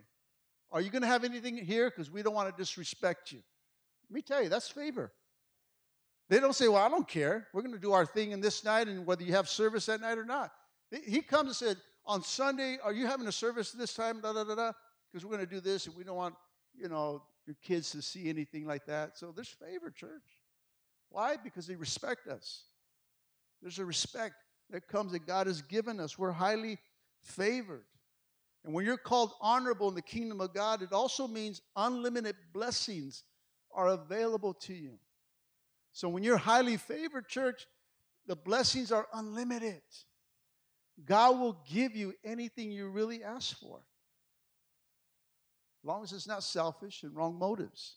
[0.71, 1.89] Are you going to have anything here?
[1.89, 3.39] Because we don't want to disrespect you.
[4.09, 5.11] Let me tell you, that's favor.
[6.29, 7.47] They don't say, Well, I don't care.
[7.53, 10.01] We're going to do our thing in this night, and whether you have service that
[10.01, 10.51] night or not.
[11.05, 14.19] He comes and said, On Sunday, are you having a service this time?
[14.21, 14.71] Da da da da.
[15.11, 16.33] Because we're going to do this, and we don't want,
[16.77, 19.17] you know, your kids to see anything like that.
[19.17, 20.21] So there's favor, church.
[21.09, 21.35] Why?
[21.41, 22.63] Because they respect us.
[23.61, 24.35] There's a respect
[24.69, 26.17] that comes that God has given us.
[26.17, 26.77] We're highly
[27.21, 27.85] favored.
[28.65, 33.23] And when you're called honorable in the kingdom of God, it also means unlimited blessings
[33.73, 34.99] are available to you.
[35.91, 37.67] So when you're highly favored, church,
[38.25, 39.81] the blessings are unlimited.
[41.05, 43.81] God will give you anything you really ask for.
[45.83, 47.95] As long as it's not selfish and wrong motives.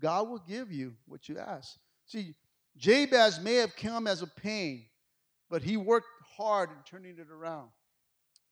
[0.00, 1.78] God will give you what you ask.
[2.04, 2.34] See,
[2.76, 4.86] Jabez may have come as a pain,
[5.48, 7.68] but he worked hard in turning it around,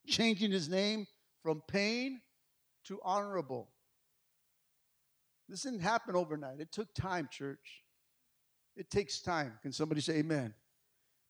[0.06, 1.06] changing his name
[1.42, 2.20] from pain
[2.84, 3.68] to honorable.
[5.48, 6.60] This didn't happen overnight.
[6.60, 7.82] It took time, church.
[8.76, 9.58] It takes time.
[9.62, 10.54] Can somebody say amen?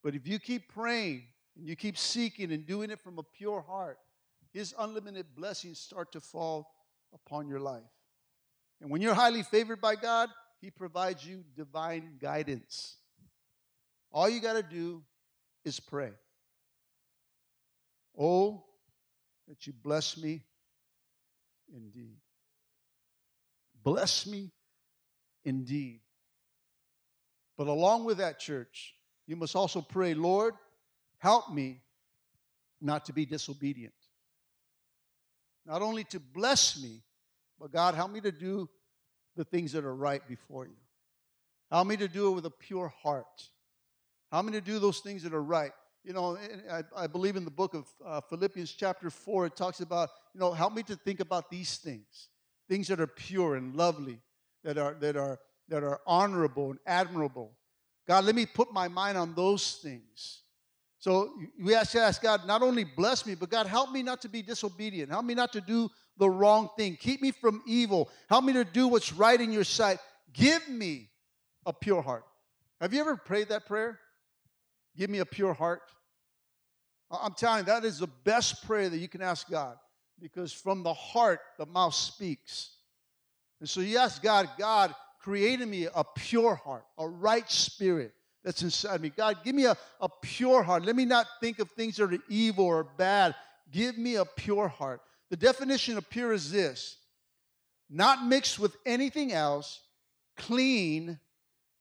[0.02, 1.24] But if you keep praying
[1.56, 3.98] and you keep seeking and doing it from a pure heart,
[4.52, 6.73] His unlimited blessings start to fall
[7.14, 7.82] upon your life.
[8.80, 10.28] And when you're highly favored by God,
[10.60, 12.96] He provides you divine guidance.
[14.10, 15.02] All you got to do
[15.64, 16.10] is pray.
[18.18, 18.64] Oh,
[19.48, 20.42] that you bless me
[21.74, 22.16] indeed.
[23.82, 24.50] Bless me
[25.44, 26.00] indeed.
[27.56, 28.94] But along with that, church,
[29.26, 30.54] you must also pray, Lord,
[31.18, 31.80] help me
[32.80, 33.94] not to be disobedient.
[35.66, 37.02] Not only to bless me,
[37.58, 38.68] but God, help me to do
[39.36, 40.76] the things that are right before you.
[41.70, 43.48] Help me to do it with a pure heart.
[44.30, 45.72] Help me to do those things that are right.
[46.04, 46.36] You know,
[46.70, 50.40] I, I believe in the book of uh, Philippians, chapter 4, it talks about, you
[50.40, 52.28] know, help me to think about these things
[52.66, 54.18] things that are pure and lovely,
[54.62, 55.38] that are, that are
[55.68, 57.52] that are honorable and admirable.
[58.06, 60.42] God, let me put my mind on those things.
[61.04, 64.22] So we have to ask God, not only bless me, but God, help me not
[64.22, 65.10] to be disobedient.
[65.10, 66.96] Help me not to do the wrong thing.
[66.96, 68.08] Keep me from evil.
[68.30, 69.98] Help me to do what's right in your sight.
[70.32, 71.10] Give me
[71.66, 72.24] a pure heart.
[72.80, 74.00] Have you ever prayed that prayer?
[74.96, 75.82] Give me a pure heart.
[77.10, 79.76] I'm telling you, that is the best prayer that you can ask God
[80.22, 82.70] because from the heart, the mouth speaks.
[83.60, 88.14] And so you ask God, God, create in me a pure heart, a right spirit
[88.44, 89.10] that's inside me.
[89.10, 90.84] God, give me a, a pure heart.
[90.84, 93.34] Let me not think of things that are evil or bad.
[93.72, 95.00] Give me a pure heart.
[95.30, 96.98] The definition of pure is this
[97.90, 99.80] not mixed with anything else,
[100.36, 101.18] clean,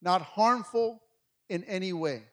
[0.01, 1.01] not harmful
[1.49, 2.23] in any way.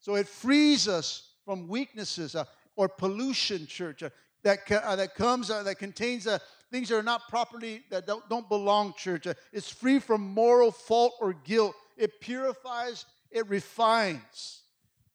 [0.00, 2.44] So it frees us from weaknesses uh,
[2.76, 4.10] or pollution, church, uh,
[4.42, 6.38] that, uh, that comes, uh, that contains uh,
[6.70, 9.26] things that are not properly, that don't, don't belong, church.
[9.26, 11.74] Uh, it's free from moral fault or guilt.
[11.96, 14.62] It purifies, it refines.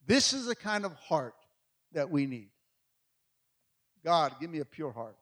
[0.06, 1.34] This is the kind of heart
[1.94, 2.52] that we need.
[4.06, 5.18] God, give me a pure heart.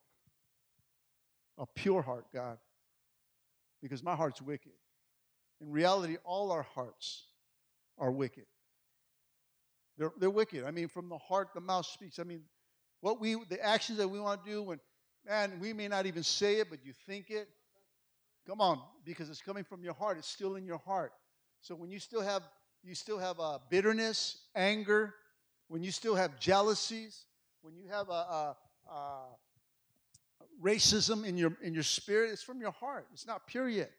[1.58, 2.58] A pure heart, God.
[3.82, 4.74] Because my heart's wicked.
[5.62, 7.24] In reality, all our hearts
[7.98, 8.46] are wicked.
[9.98, 10.66] They're, they're wicked.
[10.66, 12.20] I mean, from the heart, the mouth speaks.
[12.20, 12.42] I mean,
[13.00, 14.80] what we, the actions that we want to do when
[15.28, 17.50] Man, we may not even say it, but you think it.
[18.48, 20.18] Come on, because it's coming from your heart.
[20.18, 21.12] It's still in your heart.
[21.60, 22.44] So when you still have
[22.88, 25.14] you still have uh, bitterness, anger,
[25.68, 27.26] when you still have jealousies,
[27.62, 28.56] when you have a,
[30.64, 33.06] racism in your in your spirit, it's from your heart.
[33.14, 33.92] It's not pure yet.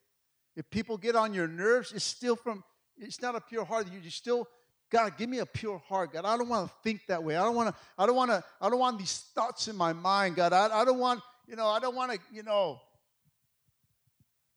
[0.57, 2.64] If people get on your nerves, it's still from.
[2.97, 3.86] It's not a pure heart.
[3.93, 4.49] You still
[4.91, 6.24] God, give me a pure heart, God.
[6.24, 7.36] I don't want to think that way.
[7.36, 9.93] I don't want to, I don't want to, I don't want these thoughts in my
[9.93, 10.53] mind, God.
[10.53, 12.80] I, I don't want, you know, I don't want to, you know.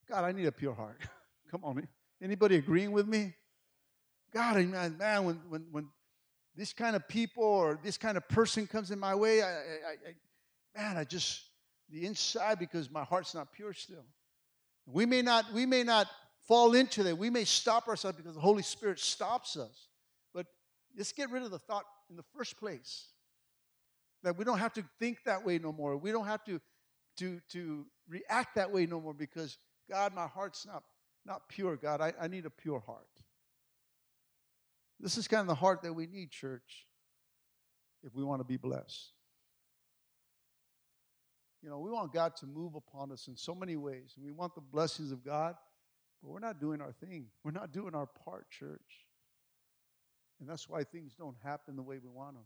[0.10, 1.00] God, I need a pure heart.
[1.52, 1.86] Come on.
[2.22, 3.34] Anybody agreeing with me?
[4.34, 5.88] God, man, uh, man when, when, when
[6.56, 9.52] this kind of people or this kind of person comes in my way, I, I,
[9.56, 11.44] I, man, I just,
[11.90, 14.06] the inside, because my heart's not pure still.
[14.86, 16.08] We may not, we may not
[16.48, 17.18] fall into that.
[17.18, 19.88] We may stop ourselves because the Holy Spirit stops us.
[20.34, 20.48] But
[20.98, 23.08] let's get rid of the thought in the first place.
[24.24, 25.98] That we don't have to think that way no more.
[25.98, 26.62] We don't have to,
[27.18, 29.58] to, to react that way no more because
[29.90, 30.84] God, my heart's not,
[31.26, 31.76] not pure.
[31.76, 33.08] God, I, I need a pure heart.
[35.02, 36.86] This is kind of the heart that we need, church,
[38.04, 39.14] if we want to be blessed.
[41.64, 44.14] You know, we want God to move upon us in so many ways.
[44.24, 45.56] We want the blessings of God,
[46.22, 47.26] but we're not doing our thing.
[47.44, 49.06] We're not doing our part, church.
[50.40, 52.46] And that's why things don't happen the way we want them.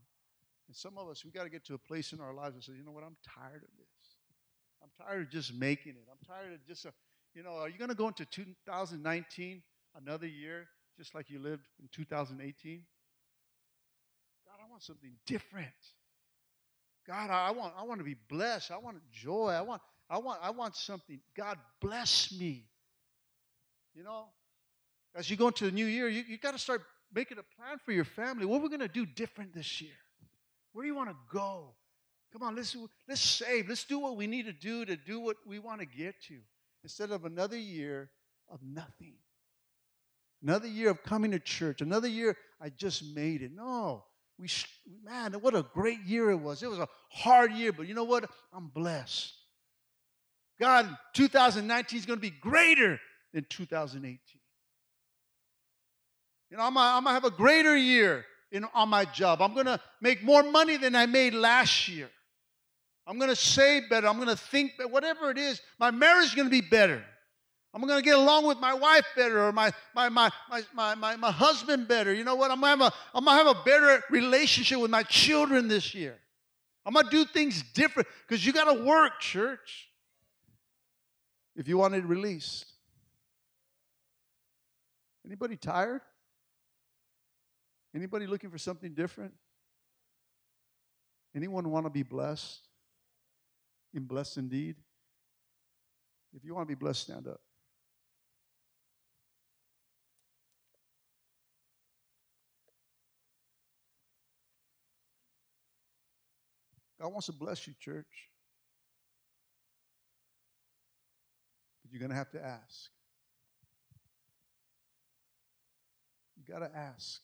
[0.68, 2.64] And some of us, we got to get to a place in our lives and
[2.64, 4.16] say, you know what, I'm tired of this.
[4.82, 6.08] I'm tired of just making it.
[6.10, 6.92] I'm tired of just, uh,
[7.34, 9.62] you know, are you going to go into 2019,
[9.96, 10.68] another year,
[10.98, 12.82] just like you lived in 2018?
[14.46, 15.68] God, I want something different.
[17.08, 18.72] God, I want, I want to be blessed.
[18.72, 19.50] I want joy.
[19.50, 21.20] I want, I want, I want something.
[21.36, 22.66] God, bless me.
[23.94, 24.26] You know,
[25.16, 26.82] as you go into the new year, you, you got to start
[27.14, 28.46] making a plan for your family.
[28.46, 29.94] What are we going to do different this year?
[30.74, 31.76] Where do you want to go?
[32.34, 32.76] Come on, let's,
[33.08, 33.70] let's save.
[33.70, 36.36] Let's do what we need to do to do what we want to get to
[36.84, 38.10] instead of another year
[38.50, 39.14] of nothing.
[40.46, 41.82] Another year of coming to church.
[41.82, 43.52] Another year, I just made it.
[43.52, 44.04] No.
[44.38, 44.48] We,
[45.04, 46.62] man, what a great year it was.
[46.62, 48.30] It was a hard year, but you know what?
[48.54, 49.34] I'm blessed.
[50.60, 53.00] God, 2019 is going to be greater
[53.34, 54.20] than 2018.
[56.52, 59.42] You know, I'm going to have a greater year in, on my job.
[59.42, 62.10] I'm going to make more money than I made last year.
[63.08, 64.08] I'm going to save better.
[64.08, 64.90] I'm going to think better.
[64.90, 67.04] Whatever it is, my marriage is going to be better.
[67.76, 70.32] I'm going to get along with my wife better or my, my, my,
[70.74, 72.14] my, my, my, husband better.
[72.14, 72.50] You know what?
[72.50, 75.68] I'm going, to have a, I'm going to have a better relationship with my children
[75.68, 76.18] this year.
[76.86, 79.90] I'm going to do things different because you got to work, church,
[81.58, 82.66] if you want it released.
[85.26, 86.02] Anybody tired?
[87.94, 89.34] Anybody looking for something different?
[91.36, 92.62] Anyone want to be blessed?
[93.94, 94.78] In blessed indeed?
[96.34, 97.42] If you want to be blessed, stand up.
[107.06, 108.32] God wants to bless you, church.
[111.84, 112.90] But you're going to have to ask.
[116.36, 117.22] You got to ask.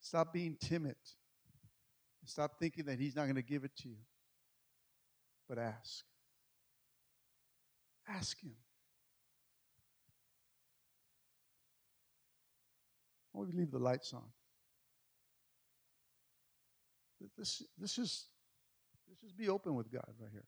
[0.00, 0.94] Stop being timid.
[2.24, 3.96] Stop thinking that He's not going to give it to you.
[5.48, 6.04] But ask.
[8.08, 8.52] Ask Him.
[13.32, 14.22] Why don't we leave the lights on?
[17.36, 18.26] This, this is
[19.22, 20.46] just be open with God right here.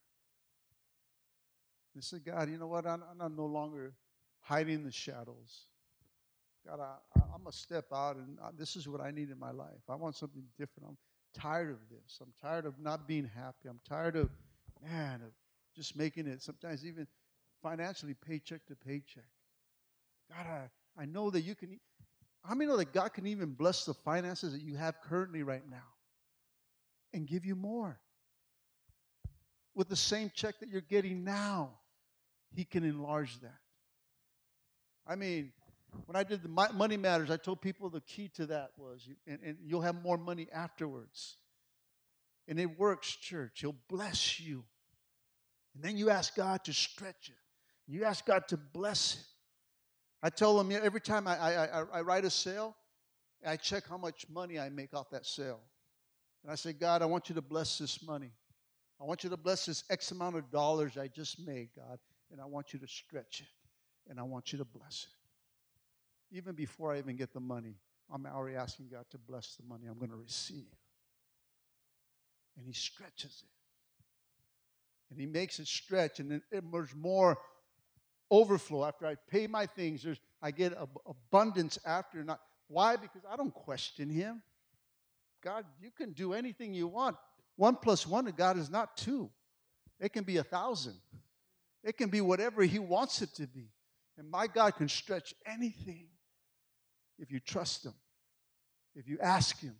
[1.94, 2.86] They say, God, you know what?
[2.86, 3.94] I'm, I'm no longer
[4.40, 5.66] hiding the shadows.
[6.66, 9.38] God, I, am going to step out, and I, this is what I need in
[9.38, 9.82] my life.
[9.88, 10.88] I want something different.
[10.88, 10.98] I'm
[11.40, 12.18] tired of this.
[12.20, 13.68] I'm tired of not being happy.
[13.68, 14.30] I'm tired of,
[14.82, 15.32] man, of
[15.76, 17.06] just making it sometimes even
[17.62, 19.24] financially paycheck to paycheck.
[20.30, 21.78] God, I, I know that you can.
[22.44, 25.68] How many know that God can even bless the finances that you have currently right
[25.68, 25.76] now
[27.12, 28.00] and give you more?
[29.74, 31.70] With the same check that you're getting now,
[32.54, 33.58] He can enlarge that.
[35.06, 35.52] I mean,
[36.06, 39.38] when I did the money matters, I told people the key to that was, and,
[39.44, 41.36] and you'll have more money afterwards.
[42.48, 43.60] And it works, church.
[43.60, 44.64] He'll bless you.
[45.74, 47.36] And then you ask God to stretch it.
[47.86, 49.26] You ask God to bless it.
[50.22, 52.74] I tell them every time I, I, I, write a sale,
[53.46, 55.60] I check how much money I make off that sale.
[56.42, 58.32] And I say, God, I want you to bless this money.
[59.00, 61.98] I want you to bless this X amount of dollars I just made, God,
[62.30, 66.36] and I want you to stretch it, and I want you to bless it.
[66.36, 67.76] Even before I even get the money,
[68.12, 70.66] I'm already asking God to bless the money I'm going to receive.
[72.56, 73.50] And He stretches it.
[75.10, 76.42] And He makes it stretch, and then
[76.72, 77.38] there's more
[78.30, 80.02] overflow after I pay my things.
[80.02, 80.76] There's I get
[81.06, 82.22] abundance after.
[82.22, 82.96] Not why?
[82.96, 84.42] Because I don't question Him.
[85.42, 87.16] God, you can do anything you want.
[87.56, 89.30] One plus one to God is not two,
[90.00, 90.94] it can be a thousand.
[91.82, 93.68] It can be whatever He wants it to be.
[94.16, 96.08] And my God can stretch anything
[97.18, 97.94] if you trust Him,
[98.94, 99.76] if you ask Him.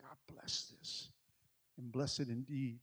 [0.00, 1.08] God bless this
[1.78, 2.80] and bless it indeed.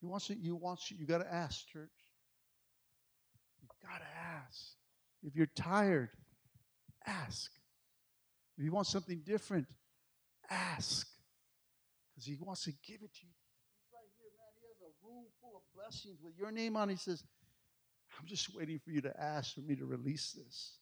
[0.00, 1.90] He wants it, you wants you, you got to ask, church.
[3.60, 4.72] You got to ask.
[5.22, 6.10] If you're tired,
[7.06, 7.50] ask.
[8.56, 9.66] If you want something different,
[10.48, 11.06] ask.
[12.20, 13.32] Because He wants to give it to you.
[13.72, 14.52] He's right here, man.
[14.60, 16.92] He has a room full of blessings with your name on it.
[16.92, 17.24] He says,
[18.18, 20.76] I'm just waiting for you to ask for me to release this.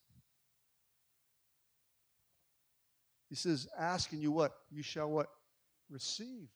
[3.29, 4.53] He says, Ask and you what?
[4.73, 5.29] You shall what?
[5.89, 6.49] Receive.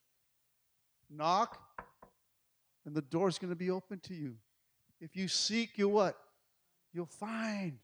[1.08, 1.60] Knock,
[2.84, 4.34] and the door's going to be open to you.
[5.00, 6.16] If you seek, you what?
[6.92, 7.78] You'll find.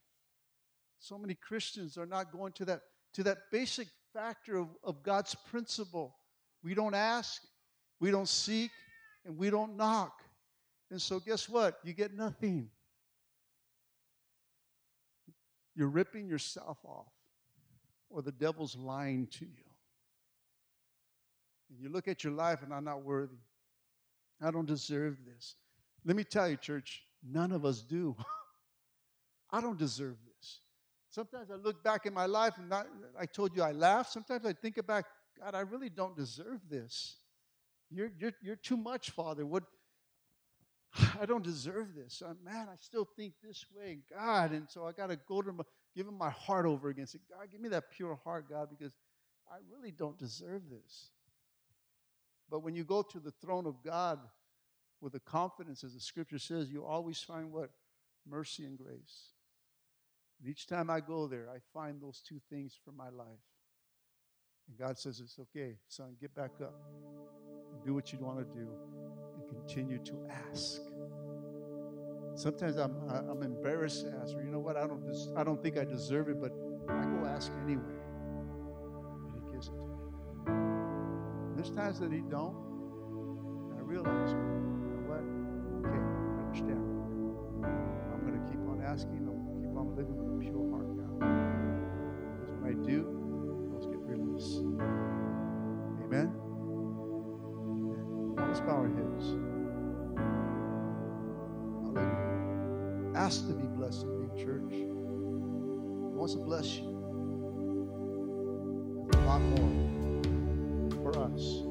[0.98, 2.80] So many Christians are not going to that
[3.14, 6.17] to that basic factor of, of God's principle.
[6.62, 7.42] We don't ask,
[8.00, 8.70] we don't seek,
[9.24, 10.22] and we don't knock.
[10.90, 11.78] And so guess what?
[11.84, 12.70] You get nothing.
[15.74, 17.12] You're ripping yourself off,
[18.10, 19.64] or the devil's lying to you.
[21.70, 23.36] And you look at your life and I'm not worthy.
[24.42, 25.56] I don't deserve this.
[26.04, 28.16] Let me tell you, church, none of us do.
[29.50, 30.60] I don't deserve this.
[31.10, 32.86] Sometimes I look back in my life and not,
[33.18, 34.08] I told you I laugh.
[34.08, 35.04] Sometimes I think about,
[35.40, 37.16] God, I really don't deserve this.
[37.90, 39.46] You're, you're, you're too much, Father.
[39.46, 39.64] What,
[41.20, 42.22] I don't deserve this.
[42.24, 44.52] Uh, man, I still think this way, God.
[44.52, 45.60] And so I got to go to him,
[45.96, 47.06] give him my heart over again.
[47.06, 48.92] Say, God, give me that pure heart, God, because
[49.50, 51.10] I really don't deserve this.
[52.50, 54.18] But when you go to the throne of God
[55.00, 57.70] with the confidence, as the scripture says, you always find what?
[58.26, 59.32] Mercy and grace.
[60.40, 63.47] And each time I go there, I find those two things for my life.
[64.68, 66.74] And God says, It's okay, son, get back up
[67.84, 68.68] do what you want to do
[69.36, 70.14] and continue to
[70.50, 70.80] ask.
[72.34, 75.62] Sometimes I'm, I'm embarrassed to ask, or you know what, I don't, des- I don't
[75.62, 76.52] think I deserve it, but
[76.88, 77.82] I go ask anyway.
[79.24, 79.94] And He gives it to me.
[80.46, 82.54] And There's times that He don't,
[83.70, 85.24] and I realize, you know what,
[85.82, 86.84] okay, I understand.
[88.12, 90.70] I'm going to keep on asking, I'm going to keep on living with a pure
[90.70, 91.18] heart, God.
[92.38, 93.17] Because when I do,
[96.04, 96.32] Amen?
[98.36, 99.24] Let's bow our heads.
[101.82, 103.16] Hallelujah.
[103.16, 104.70] Ask to be blessed in church.
[104.70, 104.86] He
[106.14, 106.86] wants to bless you.
[109.12, 109.72] A lot more
[111.02, 111.64] for us.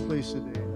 [0.00, 0.69] when we seek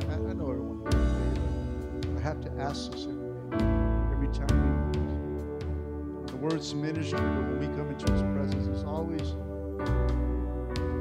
[2.69, 3.65] this every day,
[4.13, 6.27] every time we meet.
[6.29, 9.29] The word's ministry, but when we come into His presence, there's always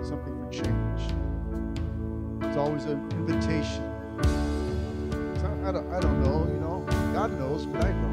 [0.06, 1.14] something for change.
[2.42, 3.84] There's always an invitation.
[5.66, 6.86] I, don't, I don't know, you know.
[7.14, 8.13] God knows, but I don't.